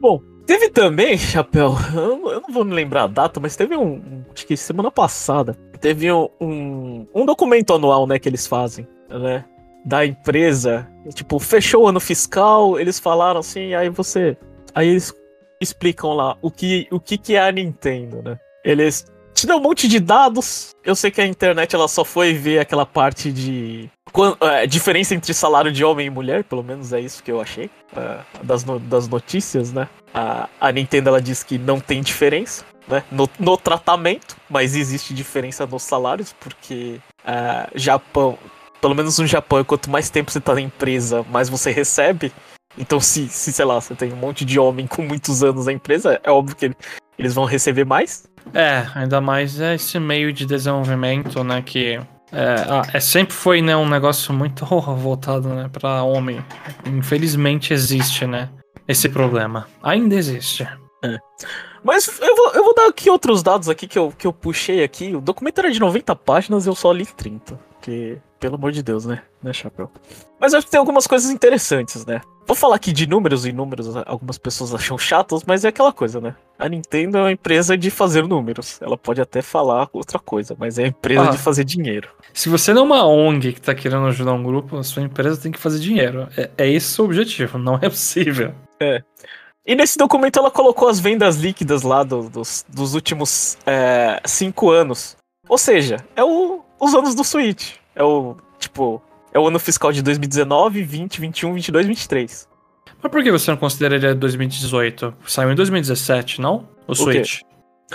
[0.00, 3.76] Bom, teve também, Chapéu, eu não, eu não vou me lembrar a data, mas teve
[3.76, 3.94] um.
[3.94, 5.56] um- Acho que semana passada.
[5.80, 9.44] Teve um, um, um documento anual, né, que eles fazem, né?
[9.84, 10.88] Da empresa.
[11.14, 14.36] Tipo, fechou o ano fiscal, eles falaram assim, aí você.
[14.74, 15.14] Aí eles
[15.64, 18.38] explicam lá o que, o que, que é a Nintendo, né?
[18.64, 20.70] Eles te dão um monte de dados.
[20.84, 23.90] Eu sei que a internet ela só foi ver aquela parte de.
[24.40, 27.68] é, diferença entre salário de homem e mulher, pelo menos é isso que eu achei.
[27.96, 29.88] é, das, no- das notícias, né?
[30.14, 32.64] A, a Nintendo ela diz que não tem diferença.
[32.86, 38.36] Né, no, no tratamento, mas existe diferença nos salários, porque é, Japão,
[38.78, 42.30] pelo menos no Japão, quanto mais tempo você tá na empresa, mais você recebe.
[42.76, 45.72] Então, se, se, sei lá, você tem um monte de homem com muitos anos na
[45.72, 46.76] empresa, é óbvio que ele-
[47.18, 48.24] eles vão receber mais.
[48.52, 51.62] É, ainda mais é esse meio de desenvolvimento, né?
[51.62, 52.00] Que
[52.32, 54.64] é, ah, é, sempre foi né, um negócio muito
[54.96, 56.44] voltado né, para homem.
[56.84, 58.50] Infelizmente existe, né?
[58.88, 59.66] Esse problema.
[59.82, 60.66] Ainda existe.
[61.82, 64.82] Mas eu vou, eu vou dar aqui outros dados aqui que eu, que eu puxei
[64.82, 65.14] aqui.
[65.14, 67.58] O documento era de 90 páginas eu só li 30.
[67.84, 69.20] Porque, pelo amor de Deus, né?
[69.42, 69.90] Né, Chapéu?
[70.40, 72.22] Mas eu acho que tem algumas coisas interessantes, né?
[72.46, 76.18] Vou falar aqui de números e números, algumas pessoas acham chatos, mas é aquela coisa,
[76.18, 76.34] né?
[76.58, 78.80] A Nintendo é uma empresa de fazer números.
[78.80, 81.30] Ela pode até falar outra coisa, mas é a empresa Ah.
[81.30, 82.08] de fazer dinheiro.
[82.32, 85.38] Se você não é uma ONG que tá querendo ajudar um grupo, a sua empresa
[85.38, 86.26] tem que fazer dinheiro.
[86.38, 88.54] É, é esse o objetivo, não é possível.
[89.66, 94.70] E nesse documento ela colocou as vendas líquidas lá do- dos, dos últimos é, cinco
[94.70, 95.16] anos.
[95.46, 97.74] Ou seja, é o, os anos do Switch.
[97.94, 102.48] É o, tipo, é o ano fiscal de 2019, 20, 21, 22, 23.
[103.02, 105.14] Mas por que você não considera ele 2018?
[105.26, 106.68] Saiu em 2017, não?
[106.86, 106.94] O?
[106.94, 107.40] Switch.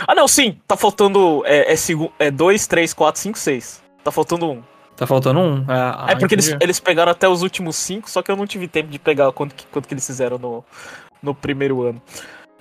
[0.08, 1.44] Ah, não, sim, tá faltando.
[1.46, 3.82] É 2, é dois, três, quatro, cinco, seis.
[4.04, 4.64] Tá faltando um.
[4.96, 5.66] Tá faltando um?
[5.68, 8.68] Ah, é porque eles, eles pegaram até os últimos cinco, só que eu não tive
[8.68, 10.64] tempo de pegar quanto que, quanto que eles fizeram no,
[11.24, 12.02] no primeiro ano.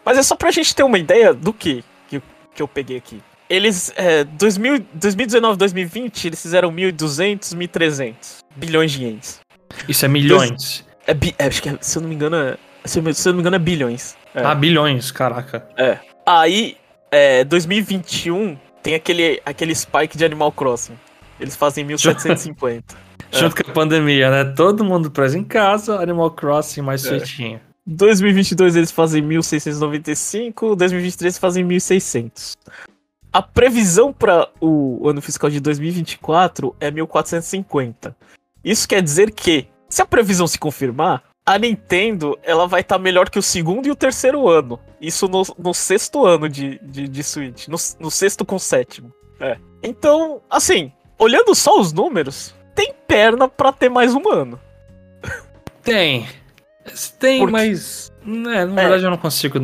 [0.04, 2.22] Mas é só pra gente ter uma ideia do que que,
[2.54, 3.22] que eu peguei aqui.
[3.48, 8.14] Eles, é, 2000, 2019, 2020, eles fizeram 1.200, 1.300
[8.54, 9.40] bilhões de ienes.
[9.88, 10.84] Isso é milhões.
[11.06, 13.32] É, é, acho que, é- se eu não me engano, é, se eu, se eu
[13.32, 14.16] não me engano, é bilhões.
[14.34, 14.42] É.
[14.44, 15.66] Ah, bilhões, caraca.
[16.26, 16.76] Aí,
[17.10, 20.98] é, 2021, tem aquele, aquele spike de Animal Crossing.
[21.40, 22.82] Eles fazem 1.750.
[23.32, 24.44] Junto com a pandemia, né?
[24.54, 27.08] Todo mundo preso em casa, Animal Crossing mais É.
[27.10, 27.60] Switchinho.
[27.86, 32.52] 2022 eles fazem 1.695, 2023 eles fazem 1.600.
[33.38, 38.12] A previsão para o ano fiscal de 2024 é 1.450.
[38.64, 43.30] Isso quer dizer que, se a previsão se confirmar, a Nintendo ela vai estar melhor
[43.30, 44.80] que o segundo e o terceiro ano.
[45.00, 47.68] Isso no, no sexto ano de, de, de Switch.
[47.68, 49.12] No, no sexto com sétimo.
[49.38, 49.56] É.
[49.84, 54.58] Então, assim, olhando só os números, tem perna pra ter mais um ano.
[55.84, 56.26] Tem.
[57.20, 58.12] Tem, Porque- mas.
[58.24, 58.84] né, na É.
[58.84, 59.60] verdade, eu não consigo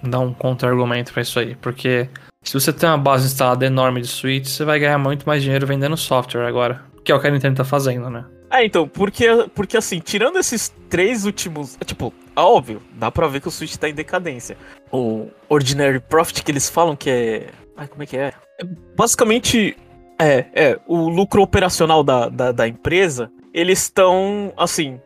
[0.00, 1.56] dar um contra-argumento pra isso aí.
[1.56, 2.08] Porque
[2.46, 5.66] se você tem uma base instalada enorme de Switch, você vai ganhar muito mais dinheiro
[5.66, 6.80] vendendo software agora.
[7.04, 8.24] Que é o que a Nintendo tá fazendo, né?
[8.50, 11.76] É, então, porque, porque assim, tirando esses três últimos.
[11.84, 14.56] Tipo, óbvio, dá pra ver que o Switch tá em decadência.
[14.92, 17.50] O Ordinary Profit que eles falam que é.
[17.76, 18.32] Ai, como é que é?
[18.60, 18.64] É
[18.96, 19.76] basicamente.
[20.16, 20.78] É, é.
[20.86, 25.00] O lucro operacional da, da, da empresa, eles estão, assim.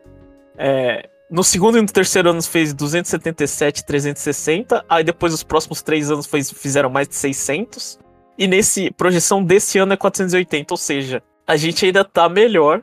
[0.57, 4.83] É, no segundo e no terceiro ano fez 277, 360.
[4.89, 7.97] Aí depois os próximos três anos fez, fizeram mais de 600.
[8.37, 10.73] E nesse projeção desse ano é 480.
[10.73, 12.81] Ou seja, a gente ainda tá melhor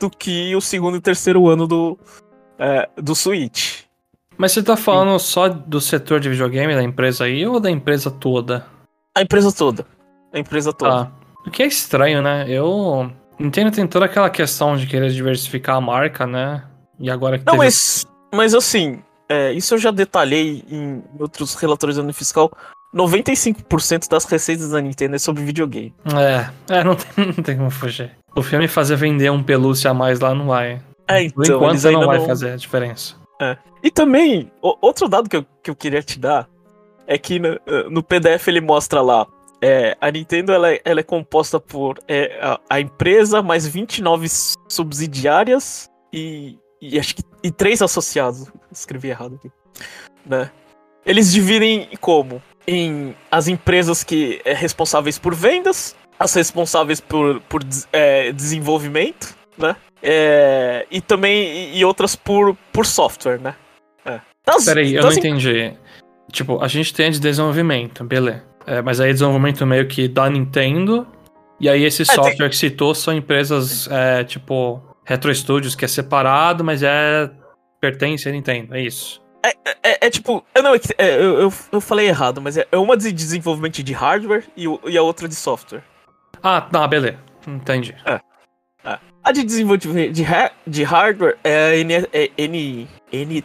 [0.00, 1.98] do que o segundo e terceiro ano do,
[2.58, 3.82] é, do Switch.
[4.38, 8.10] Mas você tá falando só do setor de videogame da empresa aí ou da empresa
[8.10, 8.66] toda?
[9.14, 9.86] A empresa toda.
[10.32, 11.02] A empresa toda.
[11.02, 11.12] Ah,
[11.46, 12.46] o que é estranho, né?
[12.48, 13.12] Eu.
[13.38, 16.64] Nintendo tem toda aquela questão de querer diversificar a marca, né?
[17.02, 21.54] E agora que Não, teve- mas, mas assim, é, isso eu já detalhei em outros
[21.56, 22.50] relatórios do ano fiscal.
[22.94, 25.94] 95% das receitas da Nintendo é sobre videogame.
[26.14, 28.12] É, é não, tem, não tem como fugir.
[28.36, 30.80] O filme fazer vender um pelúcia a mais lá não vai.
[31.08, 32.26] É, Por então, enquanto eles não ainda vai não...
[32.26, 33.16] fazer a diferença.
[33.82, 36.48] E também, o- outro dado que eu, que eu queria te dar
[37.08, 37.58] é que no,
[37.90, 39.26] no PDF ele mostra lá.
[39.60, 44.28] é, a Nintendo ela, é- ela é composta por é, a, a empresa mais 29
[44.68, 48.46] subsidiárias e, e acho que e três associados.
[48.70, 49.50] Escrevi errado aqui.
[50.26, 50.50] Né?
[51.06, 52.42] Eles dividem como?
[52.66, 59.74] Em as empresas que é responsáveis por vendas, as responsáveis por, por é, desenvolvimento, né?
[60.02, 63.54] É, e também e, outras por, por software, né?
[64.04, 64.20] É.
[64.44, 65.74] Das- Peraí, eu das não em- entendi.
[66.30, 68.44] Tipo, a gente tem de desenvolvimento, beleza.
[68.66, 71.06] É, mas aí desenvolvimento meio que da Nintendo.
[71.60, 75.84] E aí esse É, tem- software que citou são empresas, é, tipo, Retro Studios, que
[75.84, 77.30] é separado, mas é.
[77.80, 79.20] pertence à Nintendo, é isso.
[79.82, 80.44] É, é tipo.
[80.54, 83.82] é, Não, é é, eu, eu, eu falei errado, mas é, é uma de desenvolvimento
[83.82, 85.82] de hardware e, e a outra de software.
[86.42, 87.18] Ah, tá, beleza.
[87.46, 87.94] Entendi.
[89.24, 93.44] A de desenvolvimento de, ha- de hardware é a N, é, N, N,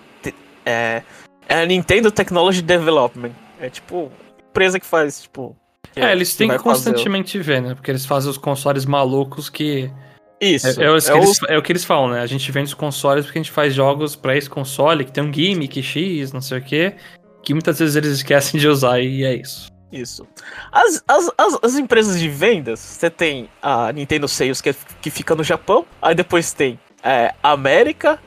[0.66, 1.04] é,
[1.48, 3.32] é a Nintendo Technology Development.
[3.60, 4.12] É tipo,
[4.50, 5.56] empresa que faz, tipo.
[5.94, 7.76] que- É, eles têm que vai fazer constantemente ver, né?
[7.76, 9.92] Porque eles fazem os consoles malucos que.
[10.40, 10.68] Isso.
[10.80, 12.22] É, é é eles- os- é o que eles falam, né?
[12.22, 15.24] A gente vende os consoles porque a gente faz jogos pra esse console que tem
[15.24, 16.96] um gimmick X, não sei o quê,
[17.44, 19.72] que muitas vezes eles esquecem de usar e é isso.
[19.92, 20.28] Isso.
[20.72, 25.10] As, as, as, as empresas de vendas, você tem a Nintendo Sales, que, é- que
[25.10, 25.86] fica no Japão.
[26.02, 28.20] Aí depois tem é, a América,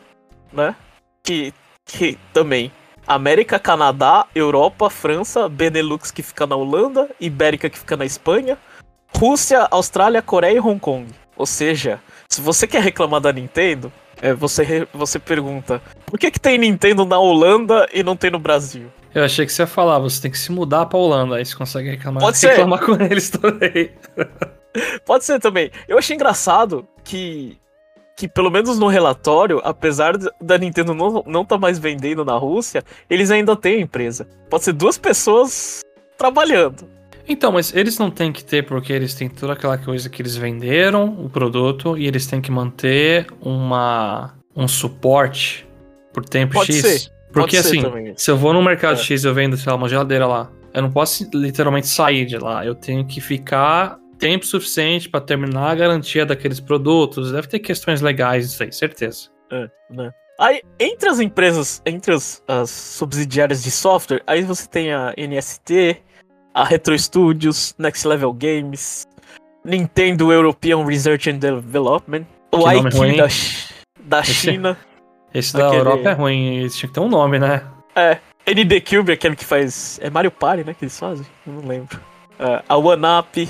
[0.52, 0.74] né?
[1.22, 1.52] Que,
[1.84, 2.72] que também.
[3.06, 8.56] América, Canadá, Europa, França, Benelux, que fica na Holanda, Ibérica, que fica na Espanha,
[9.16, 11.06] Rússia, Austrália, Coreia e Hong Kong.
[11.40, 11.98] Ou seja,
[12.28, 17.06] se você quer reclamar da Nintendo, é, você, você pergunta: por que, que tem Nintendo
[17.06, 18.92] na Holanda e não tem no Brasil?
[19.14, 21.56] Eu achei que você ia falar, você tem que se mudar pra Holanda, aí você
[21.56, 22.48] consegue reclamar, Pode ser.
[22.50, 23.90] reclamar com eles também.
[25.06, 25.70] Pode ser também.
[25.88, 27.56] Eu achei engraçado que,
[28.14, 32.84] que pelo menos no relatório, apesar da Nintendo não, não tá mais vendendo na Rússia,
[33.08, 34.28] eles ainda têm a empresa.
[34.50, 35.80] Pode ser duas pessoas
[36.18, 36.99] trabalhando.
[37.28, 40.36] Então, mas eles não têm que ter, porque eles têm toda aquela coisa que eles
[40.36, 45.66] venderam o produto e eles têm que manter uma um suporte
[46.12, 46.82] por tempo Pode X.
[47.04, 48.12] ser, Porque Pode ser assim, também.
[48.16, 49.02] se eu vou no mercado É.
[49.02, 52.36] X e eu vendo, sei lá, uma geladeira lá, eu não posso literalmente sair de
[52.36, 52.64] lá.
[52.66, 57.30] Eu tenho que ficar tempo suficiente pra terminar a garantia daqueles produtos.
[57.32, 59.28] Deve ter questões legais isso aí, certeza.
[59.52, 60.10] É, né?
[60.38, 65.96] Aí, entre as empresas, entre as, as subsidiárias de software, aí você tem a NST,
[66.54, 69.06] a Retro Studios, Next Level Games,
[69.64, 73.26] Nintendo European Research and Development, o IQ da,
[74.04, 74.76] da Esse- China,
[75.32, 77.62] Esse da Aquele- Europa é ruim, eles tinham que ter um nome, né?
[77.94, 79.98] É, ND Cube, aquele que faz.
[80.02, 80.74] É Mario Party, né?
[80.74, 81.26] Que eles fazem?
[81.46, 82.00] Eu não lembro.
[82.38, 83.48] É, a OneUp,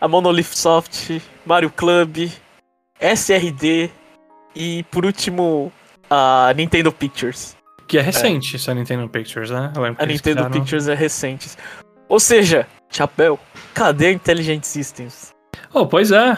[0.00, 2.30] a Monolith Soft, Mario Club,
[2.98, 3.90] SRD
[4.54, 5.72] e por último
[6.08, 7.56] a Nintendo Pictures.
[7.86, 9.72] Que é recente, essa Nintendo Pictures, né?
[9.74, 11.50] Eu lembro que A Nintendo criaram- Pictures é recente.
[12.10, 13.38] Ou seja, chapéu,
[13.72, 15.32] cadê a Intelligent Systems?
[15.72, 16.36] Oh, pois é.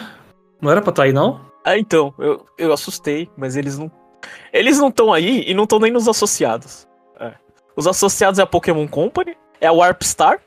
[0.61, 1.41] Não era pra estar aí, não?
[1.65, 3.91] Ah, então, eu, eu assustei, mas eles não.
[4.53, 6.87] Eles não estão aí e não estão nem nos associados.
[7.19, 7.33] É.
[7.75, 10.39] Os associados é a Pokémon Company, é a Warp Star,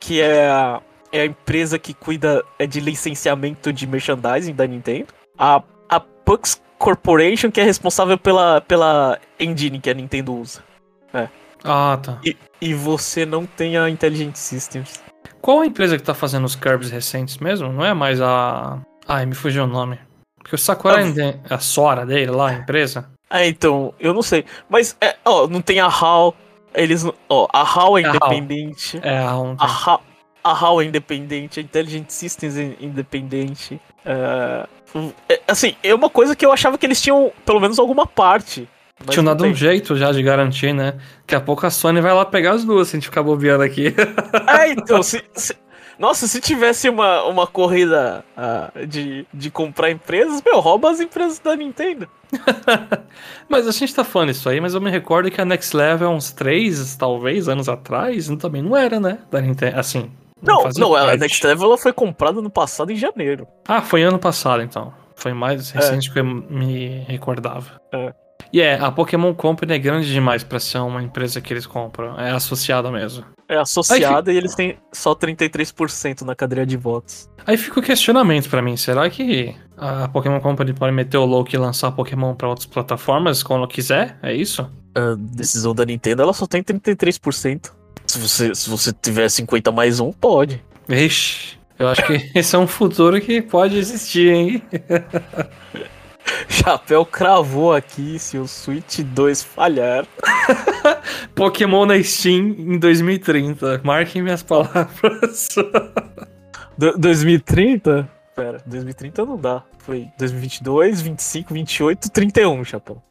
[0.00, 5.14] que é a, é a empresa que cuida é de licenciamento de merchandising da Nintendo.
[5.38, 10.60] A, a Pux Corporation, que é responsável pela, pela engine que a Nintendo usa.
[11.64, 12.18] Ah, tá.
[12.60, 15.02] E você não tem a Intelligent Systems.
[15.40, 17.72] Qual a empresa que tá fazendo os Curbs recentes mesmo?
[17.72, 18.78] Não é mais a.
[19.08, 19.98] Ai, me fugiu o nome.
[20.38, 23.10] Porque o Sakura Ah, ainda é a Sora dele lá, a empresa.
[23.28, 24.44] Ah, então, eu não sei.
[24.68, 26.34] Mas, é, ó, não tem a HAL.
[26.74, 27.04] Eles.
[27.28, 28.14] Ó, a HAL é A HAL.
[28.16, 29.00] independente.
[29.02, 30.02] É, a um, A HAL,
[30.44, 31.58] a HAL é independente.
[31.58, 33.80] A Intelligent Systems é independente.
[34.04, 34.66] é,
[35.28, 38.68] é, assim, é uma coisa que eu achava que eles tinham pelo menos alguma parte.
[39.06, 40.94] Mas Tinha não dado um jeito já de garantir, né?
[41.20, 43.62] Daqui a pouco a Sony vai lá pegar as duas se a gente ficar bobeando
[43.62, 43.94] aqui.
[44.48, 45.56] É, então, se, se-
[45.98, 51.38] Nossa, se tivesse uma, uma corrida ah, de, de comprar empresas, meu, rouba as empresas
[51.38, 52.08] da Nintendo.
[53.48, 56.10] mas a gente tá falando isso aí, mas eu me recordo que a Next Level,
[56.10, 59.18] uns três, talvez, anos atrás, não- também não era, né?
[59.30, 60.10] Da Nintendo, assim.
[60.40, 61.16] Não, fazia não, a.
[61.16, 63.46] Next Level ela foi comprada no passado em janeiro.
[63.68, 64.92] Ah, foi ano passado, então.
[65.14, 67.80] Foi mais recente que eu me recordava.
[67.92, 68.12] É.
[68.52, 72.18] E é, a Pokémon Company é grande demais pra ser uma empresa que eles compram.
[72.20, 73.24] É associada mesmo.
[73.48, 77.30] É associada e eles têm só 33% na cadeia de votos.
[77.46, 78.76] Aí fica o questionamento pra mim.
[78.76, 83.42] Será que a Pokémon Company pode meter o louco e lançar Pokémon pra outras plataformas
[83.42, 84.18] quando quiser?
[84.22, 84.70] É isso?
[84.94, 87.72] A decisão da Nintendo ela só tem 33%.
[88.06, 90.62] Se você, se você tiver 50 mais um, pode.
[90.86, 94.62] Vixe, eu acho que esse é um futuro que pode existir, hein?
[96.48, 100.06] Chapéu cravou aqui se o Switch 2 falhar.
[101.34, 103.80] Pokémon na Steam em 2030.
[103.84, 105.48] Marquem minhas palavras.
[106.76, 108.08] Do- 2030?
[108.34, 109.62] Pera, 2030 não dá.
[109.78, 113.02] Foi 2022, 25, 28, 31, Chapéu.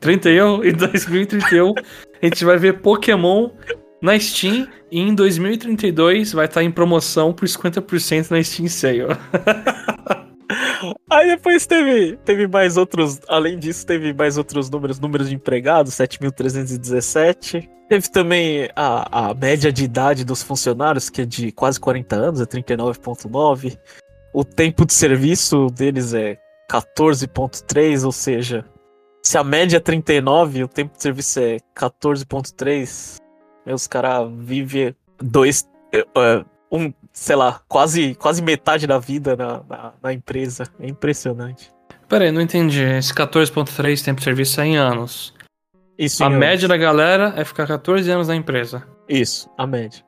[0.00, 1.74] 31 e 2031
[2.22, 3.50] a gente vai ver Pokémon
[4.00, 9.16] na Steam e em 2032 vai estar em promoção por 50% na Steam Sale.
[11.18, 15.94] Aí depois teve, teve mais outros, além disso, teve mais outros números, números de empregados,
[15.94, 17.68] 7.317.
[17.88, 22.40] Teve também a, a média de idade dos funcionários, que é de quase 40 anos,
[22.40, 23.76] é 39.9.
[24.32, 26.38] O tempo de serviço deles é
[26.70, 28.64] 14.3, ou seja,
[29.20, 33.16] se a média é 39, o tempo de serviço é 14.3,
[33.66, 39.92] os caras vivem dois, eh, um, sei lá, quase, quase metade da vida na, na,
[40.02, 40.64] na empresa.
[40.80, 41.70] É impressionante.
[42.08, 42.82] Pera aí, não entendi.
[42.82, 45.34] Esse 14.3 tempo de serviço é em anos.
[45.98, 46.38] Isso, A em anos.
[46.40, 48.86] média da galera é ficar 14 anos na empresa.
[49.08, 50.02] Isso, a média.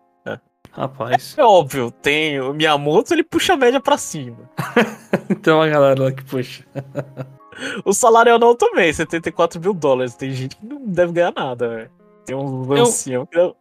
[0.73, 1.35] Rapaz.
[1.39, 4.39] É óbvio, tem o Miyamoto, ele puxa a média pra cima.
[5.29, 6.65] então a galera lá que puxa.
[7.85, 10.15] O salário anual também, 74 mil dólares.
[10.15, 11.91] Tem gente que não deve ganhar nada, velho.
[12.25, 13.53] Tem um Eu- ancião que deve-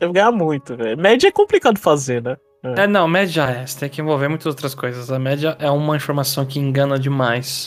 [0.00, 0.96] deve ganhar muito, velho.
[0.96, 2.36] Média é complicado fazer, né?
[2.64, 3.66] É, não, média é.
[3.66, 5.10] Você tem que envolver muitas outras coisas.
[5.10, 7.66] A média é uma informação que engana demais.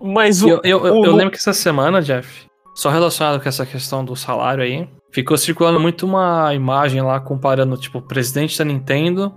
[0.00, 0.48] Mas o.
[0.48, 4.14] Eu, eu, o- eu lembro que essa semana, Jeff, só relacionado com essa questão do
[4.14, 9.32] salário aí, ficou circulando muito uma imagem lá comparando, tipo, o presidente da Nintendo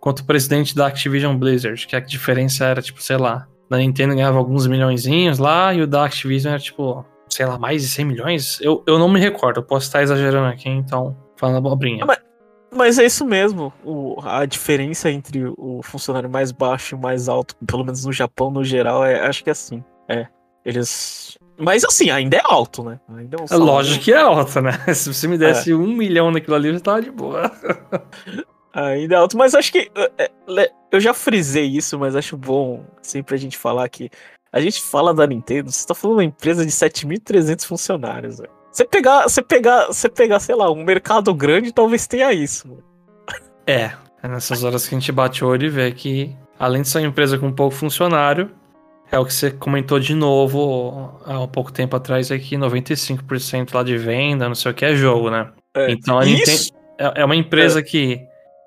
[0.00, 4.14] contra o presidente da Activision Blizzard, que a diferença era, tipo, sei lá, da Nintendo
[4.16, 8.04] ganhava alguns milhõezinhos lá e o da Activision era, tipo, sei lá, mais de 100
[8.04, 8.58] milhões?
[8.60, 12.04] Eu, eu não me recordo, eu posso estar exagerando aqui, então, falando abobrinha.
[12.04, 12.18] Mas-
[12.74, 13.72] Mas é isso mesmo.
[13.84, 18.12] O, a diferença entre o funcionário mais baixo e o mais alto, pelo menos no
[18.12, 19.84] Japão, no geral, é, acho que é assim.
[20.08, 20.26] É.
[20.64, 21.36] Eles.
[21.58, 22.98] Mas assim, ainda é alto, né?
[23.14, 24.72] Ainda é um É lógico que é alta, né?
[24.94, 27.52] Se você me desse um milhão naquilo ali, eu já tava de boa.
[28.72, 29.90] Ainda é alto, mas acho que.
[29.94, 34.08] é, é, Eu já frisei isso, mas acho bom sempre a gente falar que.
[34.50, 38.61] A gente fala da Nintendo, você tá falando de uma empresa de 7.300 funcionários, velho.
[38.72, 42.68] Você pegar, você pegar, você pegar, sei lá, um mercado grande, talvez tenha isso.
[42.68, 42.82] mano.
[43.66, 46.88] É, é nessas horas que a gente bate o olho e vê que, além de
[46.88, 48.50] ser uma empresa com pouco funcionário,
[49.10, 53.74] é o que você comentou de novo há um pouco tempo atrás, é que 95%
[53.74, 55.50] lá de venda, não sei o que, é jogo, né?
[55.74, 55.92] É.
[55.92, 58.20] Então a Nintendo é é uma empresa que,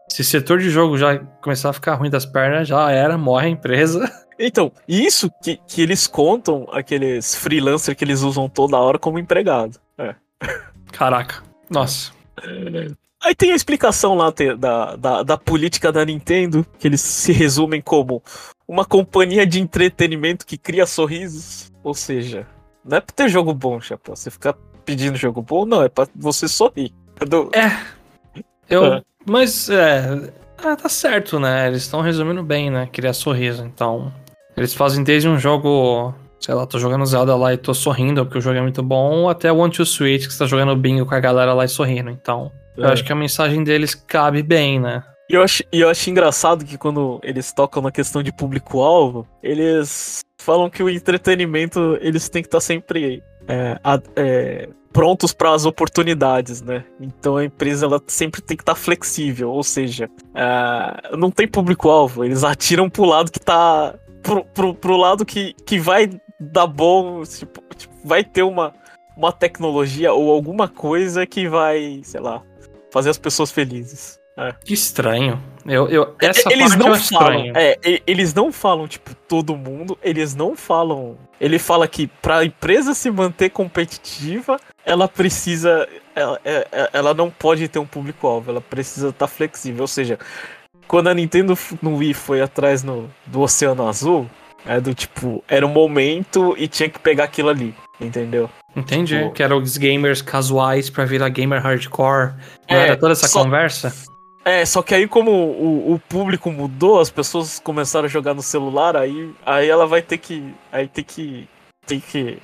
[0.08, 3.48] se o setor de jogo já começar a ficar ruim das pernas, já era, morre
[3.48, 4.08] a empresa.
[4.38, 9.80] Então, isso que, que eles contam, aqueles freelancers que eles usam toda hora como empregado.
[10.48, 10.62] É.
[10.92, 11.44] Caraca.
[11.70, 12.12] Nossa.
[13.24, 17.32] Aí tem a explicação lá te- da, da, da política da Nintendo, que eles se
[17.32, 18.22] resumem como
[18.68, 21.72] uma companhia de entretenimento que cria sorrisos.
[21.84, 22.46] Ou seja,
[22.84, 24.16] não é pra ter jogo bom, Chapéu.
[24.16, 24.54] Você ficar
[24.86, 26.94] pedindo jogo bom, não, é pra você sorrir.
[27.28, 27.50] Do-
[28.70, 28.86] Eu.
[28.86, 29.02] É.
[29.26, 30.32] Mas é.
[30.58, 31.68] Ah, tá certo, né?
[31.68, 32.88] Eles estão resumindo bem, né?
[32.92, 33.64] Criar sorriso.
[33.64, 34.14] Então.
[34.56, 36.14] Eles fazem desde um jogo.
[36.46, 39.28] Sei lá, tô jogando Zelda lá e tô sorrindo porque o jogo é muito bom,
[39.28, 41.68] até o One to Switch que você tá jogando bingo com a galera lá e
[41.68, 42.12] sorrindo.
[42.12, 42.52] Então.
[42.78, 42.92] Eu É.
[42.92, 45.02] acho que a mensagem deles cabe bem, né?
[45.28, 50.20] E eu acho, eu acho engraçado que quando eles tocam na questão de público-alvo, eles
[50.40, 53.80] falam que o entretenimento eles têm que estar sempre é,
[54.16, 56.84] é, prontos para as oportunidades, né?
[57.02, 62.24] Então a empresa ela sempre tem que estar flexível, ou seja, é, não tem público-alvo,
[62.24, 66.08] eles atiram pro lado que tá, pro, pro, pro lado que, que vai
[66.52, 68.74] dar bom, tipo, tipo, vai ter uma,
[69.16, 72.42] uma tecnologia ou alguma coisa que vai, sei lá,
[72.92, 74.20] fazer as pessoas felizes.
[74.38, 74.54] É.
[74.66, 75.42] Que estranho.
[75.66, 79.98] Eu, eu, essa eles parte não acho falam, é, eles não falam, tipo, todo mundo,
[80.04, 81.18] eles não falam.
[81.40, 85.88] Ele fala que pra empresa se manter competitiva, ela precisa.
[86.14, 89.82] Ela, é- é- ela não pode ter um público-alvo, ela precisa estar flexível.
[89.82, 90.20] Ou seja,
[90.88, 94.30] quando a Nintendo no Wii foi atrás no, do Oceano Azul,
[94.66, 98.50] é do tipo, era um momento e tinha que pegar aquilo ali, entendeu?
[98.76, 99.18] Entendi.
[99.20, 102.34] Tipo- Que eram os gamers casuais pra virar gamer hardcore.
[102.70, 103.94] Não É, era toda essa só- conversa?
[104.44, 108.44] É, só que aí como o, o público mudou, as pessoas começaram a jogar no
[108.44, 110.54] celular, aí, aí ela vai ter que.
[110.72, 111.48] Aí tem que.
[111.88, 112.38] Tem que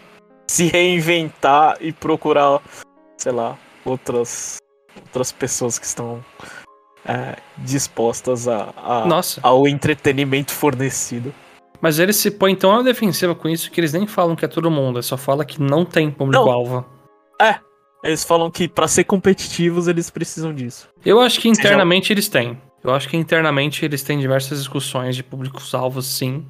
[0.48, 2.60] se reinventar e procurar,
[3.18, 4.58] sei lá, outras.
[5.06, 6.24] Outras pessoas que estão
[7.06, 9.40] é, dispostas a, a- Nossa.
[9.44, 11.34] ao entretenimento fornecido.
[11.82, 14.48] Mas eles se põem tão na defensiva com isso que eles nem falam que é
[14.48, 14.98] todo mundo.
[14.98, 16.86] Eles só falam que não tem público-alvo.
[18.04, 20.90] Eles falam que pra ser competitivos eles precisam disso.
[21.06, 22.60] Eu acho que Seja- internamente eles têm.
[22.84, 26.44] Eu acho que internamente eles têm diversas discussões de públicos-alvos, sim.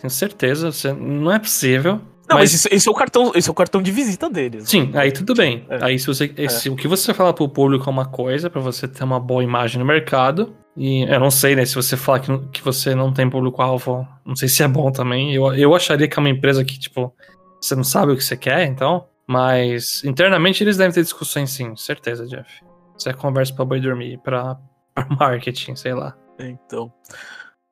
[0.00, 0.70] Tenho certeza.
[0.94, 2.00] Não é possível.
[2.28, 4.68] Não, mas, mas isso, esse, é o cartão, esse é o cartão de visita deles.
[4.68, 5.66] Sim, aí tudo bem.
[5.68, 5.84] É.
[5.84, 6.32] Aí se você.
[6.48, 9.44] se o que você fala pro público é uma coisa, pra você ter uma boa
[9.44, 10.54] imagem no mercado.
[10.76, 11.64] E eu não sei, né?
[11.64, 15.34] Se você falar que, que você não tem público-alvo, não sei se é bom também.
[15.34, 17.14] Eu, eu acharia que é uma empresa que, tipo,
[17.60, 19.06] você não sabe o que você quer, então.
[19.26, 22.62] Mas internamente eles devem ter discussões sim, certeza, Jeff.
[22.96, 24.58] Você conversa pra boi dormir, pra,
[24.94, 26.16] pra marketing, sei lá.
[26.38, 26.92] Então.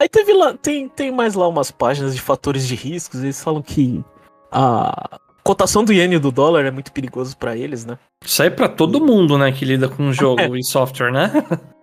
[0.00, 3.62] Aí teve lá, tem, tem mais lá umas páginas de fatores de riscos, eles falam
[3.62, 4.04] que
[4.50, 7.98] a cotação do iene e do dólar é muito perigoso pra eles, né?
[8.24, 11.30] Isso aí é pra todo mundo, né, que lida com jogo e software, né?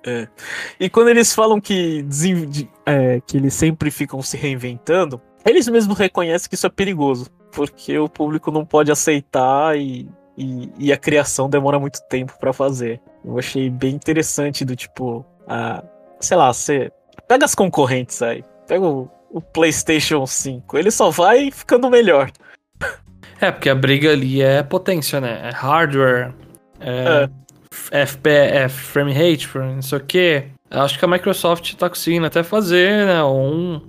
[0.79, 2.03] E quando eles falam que,
[2.87, 7.99] é, que eles sempre ficam se reinventando, eles mesmos reconhecem que isso é perigoso, porque
[7.99, 12.99] o público não pode aceitar e, e, e a criação demora muito tempo pra fazer.
[13.23, 15.83] Eu achei bem interessante do tipo, ah,
[16.19, 16.91] sei lá, você
[17.27, 22.31] pega as concorrentes aí, pega o, o PlayStation 5, ele só vai ficando melhor.
[23.41, 25.49] É, porque a briga ali é potência, né?
[25.49, 26.31] É hardware,
[26.79, 27.27] é,
[27.91, 30.45] FPS, frame rate, não sei o quê.
[30.69, 33.23] Eu Acho que a Microsoft tá conseguindo até fazer, né?
[33.23, 33.81] Um,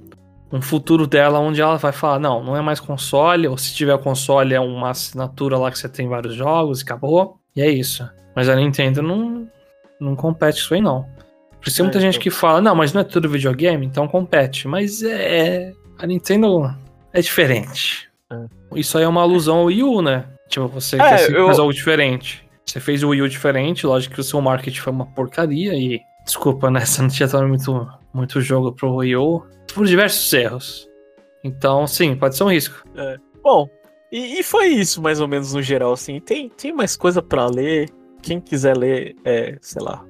[0.50, 3.96] um futuro dela onde ela vai falar, não, não é mais console, ou se tiver
[3.98, 7.38] console é uma assinatura lá que você tem vários jogos e acabou.
[7.54, 8.08] E é isso.
[8.34, 9.46] Mas a Nintendo não,
[10.00, 11.02] não compete com isso aí, não.
[11.60, 12.22] Por isso tem muita É, gente então.
[12.22, 14.66] que fala, não, mas não é tudo videogame, então compete.
[14.66, 15.72] Mas é.
[15.98, 16.74] A Nintendo
[17.12, 18.10] é diferente.
[18.74, 20.24] Isso aí é uma alusão ao Wii U, né?
[20.48, 22.46] Tipo, você É, quer sempre eu- algo diferente.
[22.64, 26.00] Você fez o Wii U diferente, lógico que o seu marketing foi uma porcaria e.
[26.24, 26.80] Desculpa, né?
[26.86, 29.42] Você não tinha dado muito, muito jogo pro Wii U.
[29.74, 30.88] Por diversos erros.
[31.44, 32.84] Então, sim, pode ser um risco.
[33.42, 33.68] Bom,
[34.12, 36.20] e, e foi isso mais ou menos no geral, assim.
[36.20, 37.88] Tem, tem mais coisa pra ler.
[38.22, 40.04] Quem quiser ler, é, sei lá,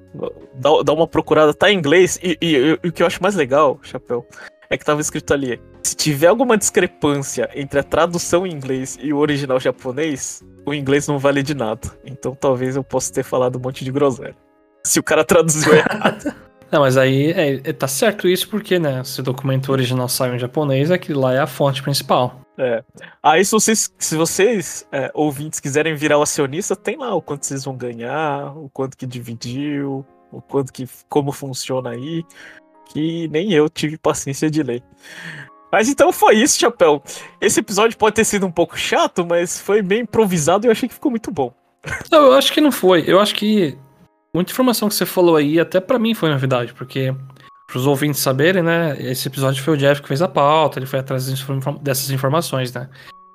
[0.55, 2.18] dá, dá uma procurada, tá em inglês.
[2.23, 4.27] E, e- e o que eu acho mais legal, Chapéu,
[4.73, 9.12] é que tava escrito ali: se tiver alguma discrepância entre a tradução em inglês e
[9.12, 11.91] o original japonês, o inglês não vale de nada.
[12.05, 14.35] Então talvez eu possa ter falado um monte de groselha.
[14.85, 16.35] Se o cara traduziu errado.
[16.70, 19.05] Não, mas aí é, é- tá certo isso porque, né?
[19.05, 22.41] Se o documento original saiu em japonês, aquilo lá é a fonte principal.
[22.57, 22.83] É.
[23.23, 27.45] Aí, se vocês, se vocês é, ouvintes quiserem virar o acionista, tem lá o quanto
[27.45, 32.25] vocês vão ganhar, o quanto que dividiu, o quanto que como funciona aí,
[32.93, 34.82] que nem eu tive paciência de ler.
[35.72, 37.03] Mas então foi isso, Chapéu.
[37.40, 40.88] Esse episódio pode ter sido um pouco chato, mas foi bem improvisado e eu achei
[40.88, 41.55] que ficou muito bom.
[42.11, 43.05] Não, eu acho que não foi.
[43.07, 43.76] Eu acho que
[44.34, 47.14] muita informação que você falou aí, até pra mim foi novidade, porque
[47.66, 48.97] pros ouvintes saberem, né?
[49.01, 51.26] Esse episódio foi o Jeff que fez a pauta, ele foi atrás
[51.80, 52.88] dessas informações, né?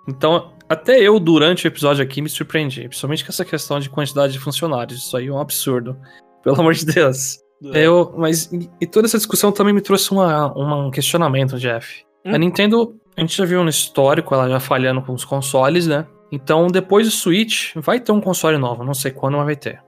[0.07, 4.33] Então, até eu, durante o episódio aqui, me surpreendi, principalmente com essa questão de quantidade
[4.33, 4.99] de funcionários.
[4.99, 5.97] Isso aí é um absurdo.
[6.43, 7.39] Pelo amor de Deus.
[7.63, 12.03] Eu, mas e, e toda essa discussão também me trouxe uma, uma- um questionamento, Jeff.
[12.25, 12.35] Hum?
[12.35, 16.05] A Nintendo, a gente já viu no histórico ela já falhando com os consoles, né?
[16.31, 19.81] Então, depois do Switch, vai ter um console novo, não sei quando, mas vai ter.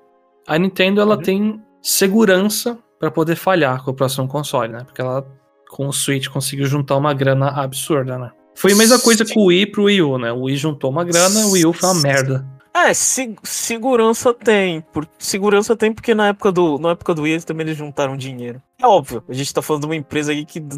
[0.48, 1.22] A Nintendo, ela Uhum.
[1.22, 4.80] tem segurança pra poder falhar com o próximo console, né?
[4.86, 5.26] Porque ela,
[5.70, 8.32] com o Switch, conseguiu juntar uma grana absurda, né?
[8.56, 9.34] Foi a mesma coisa Sim.
[9.34, 10.32] com o Wii pro Wii U, né?
[10.32, 12.46] O Wii juntou uma grana, o Wii U foi uma merda.
[12.88, 14.82] É, se- segurança tem.
[14.82, 18.62] Por, segurança tem porque na época do, na época do eles também eles juntaram dinheiro.
[18.82, 20.78] É óbvio, a gente tá falando de uma empresa aí que de-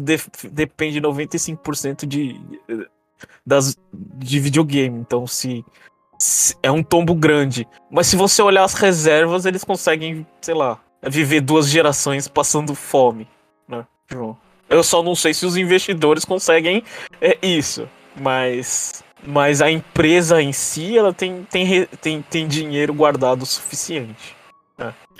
[0.50, 2.40] depende 95% de,
[3.46, 4.98] das, de videogame.
[4.98, 5.64] Então, se,
[6.18, 7.66] se- é um tombo grande.
[7.90, 10.78] Mas se você olhar as reservas, eles conseguem, sei lá,
[11.08, 13.28] viver duas gerações passando fome,
[13.68, 14.36] né, João?
[14.68, 16.82] Eu só não sei se os investidores conseguem
[17.20, 17.86] é, isso,
[18.18, 24.34] mas mas a empresa em si ela tem, tem, tem, tem dinheiro guardado o suficiente.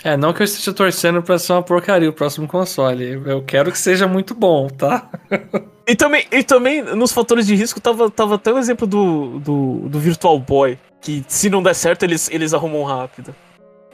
[0.03, 3.21] É, não que eu esteja torcendo pra ser uma porcaria o próximo console.
[3.25, 5.09] Eu quero que seja muito bom, tá?
[5.87, 9.87] e, também, e também, nos fatores de risco, tava, tava até o exemplo do, do,
[9.87, 10.77] do Virtual Boy.
[11.01, 13.33] Que se não der certo, eles, eles arrumam rápido.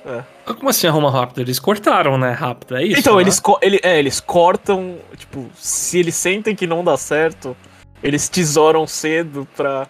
[0.03, 0.23] É.
[0.53, 1.41] Como assim arruma rápido?
[1.41, 2.31] Eles cortaram, né?
[2.31, 2.99] Rápido, é isso?
[2.99, 3.21] Então, né?
[3.21, 4.97] eles, ele, é, eles cortam.
[5.15, 7.55] Tipo, se eles sentem que não dá certo,
[8.01, 9.87] eles tesouram cedo pra,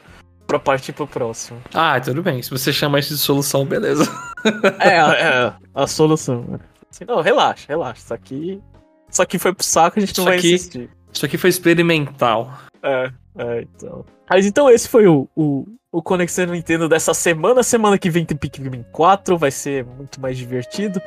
[0.49, 1.61] pra partir pro próximo.
[1.71, 2.41] Ah, tudo bem.
[2.41, 4.03] Se você chama isso de solução, beleza.
[4.81, 6.59] é, é, a solução.
[6.89, 8.01] Assim, não, relaxa, relaxa.
[8.01, 8.61] Isso aqui.
[9.07, 10.89] Isso aqui foi pro saco, a gente não isso vai aqui, insistir.
[11.13, 12.51] Isso aqui foi experimental.
[12.81, 14.03] É, é, então.
[14.27, 17.61] Mas então esse foi o, o, o Conexão Nintendo dessa semana.
[17.61, 20.99] Semana que vem tem Pikmin 4, vai ser muito mais divertido.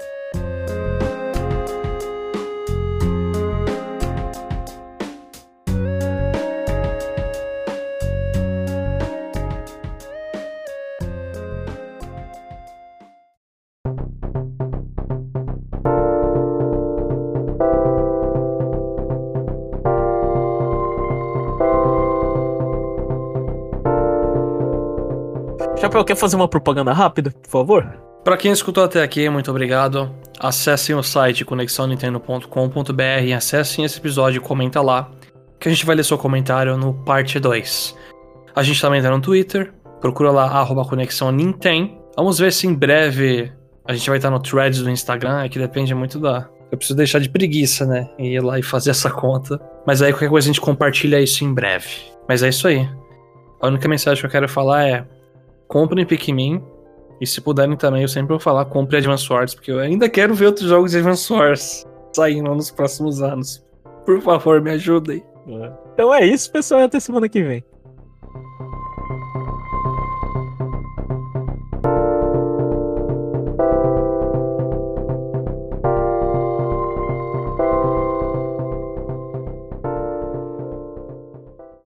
[25.92, 27.84] Chapéu, quer fazer uma propaganda rápida, por favor?
[28.24, 30.10] Para quem escutou até aqui, muito obrigado.
[30.40, 35.10] Acessem o site conexãonintendo.com.br, acessem esse episódio e comenta lá,
[35.60, 37.94] que a gente vai ler seu comentário no parte 2.
[38.56, 39.70] A gente também tá no Twitter,
[40.00, 41.30] procura lá, arroba Conexão.
[42.16, 43.52] Vamos ver se em breve
[43.84, 46.48] a gente vai estar no Threads do Instagram, é que depende muito da...
[46.70, 48.08] Eu preciso deixar de preguiça, né?
[48.18, 49.60] E ir lá e fazer essa conta.
[49.86, 51.90] Mas aí qualquer coisa a gente compartilha isso em breve.
[52.26, 52.88] Mas é isso aí.
[53.60, 55.04] A única mensagem que eu quero falar é
[55.72, 56.62] comprem Pikmin.
[57.18, 60.34] E se puderem também, eu sempre vou falar, compre Advance Wars, porque eu ainda quero
[60.34, 63.64] ver outros jogos de Advance Wars saindo nos próximos anos.
[64.04, 65.24] Por favor, me ajudem.
[65.48, 65.72] É.
[65.94, 67.64] Então é isso, pessoal, até semana que vem.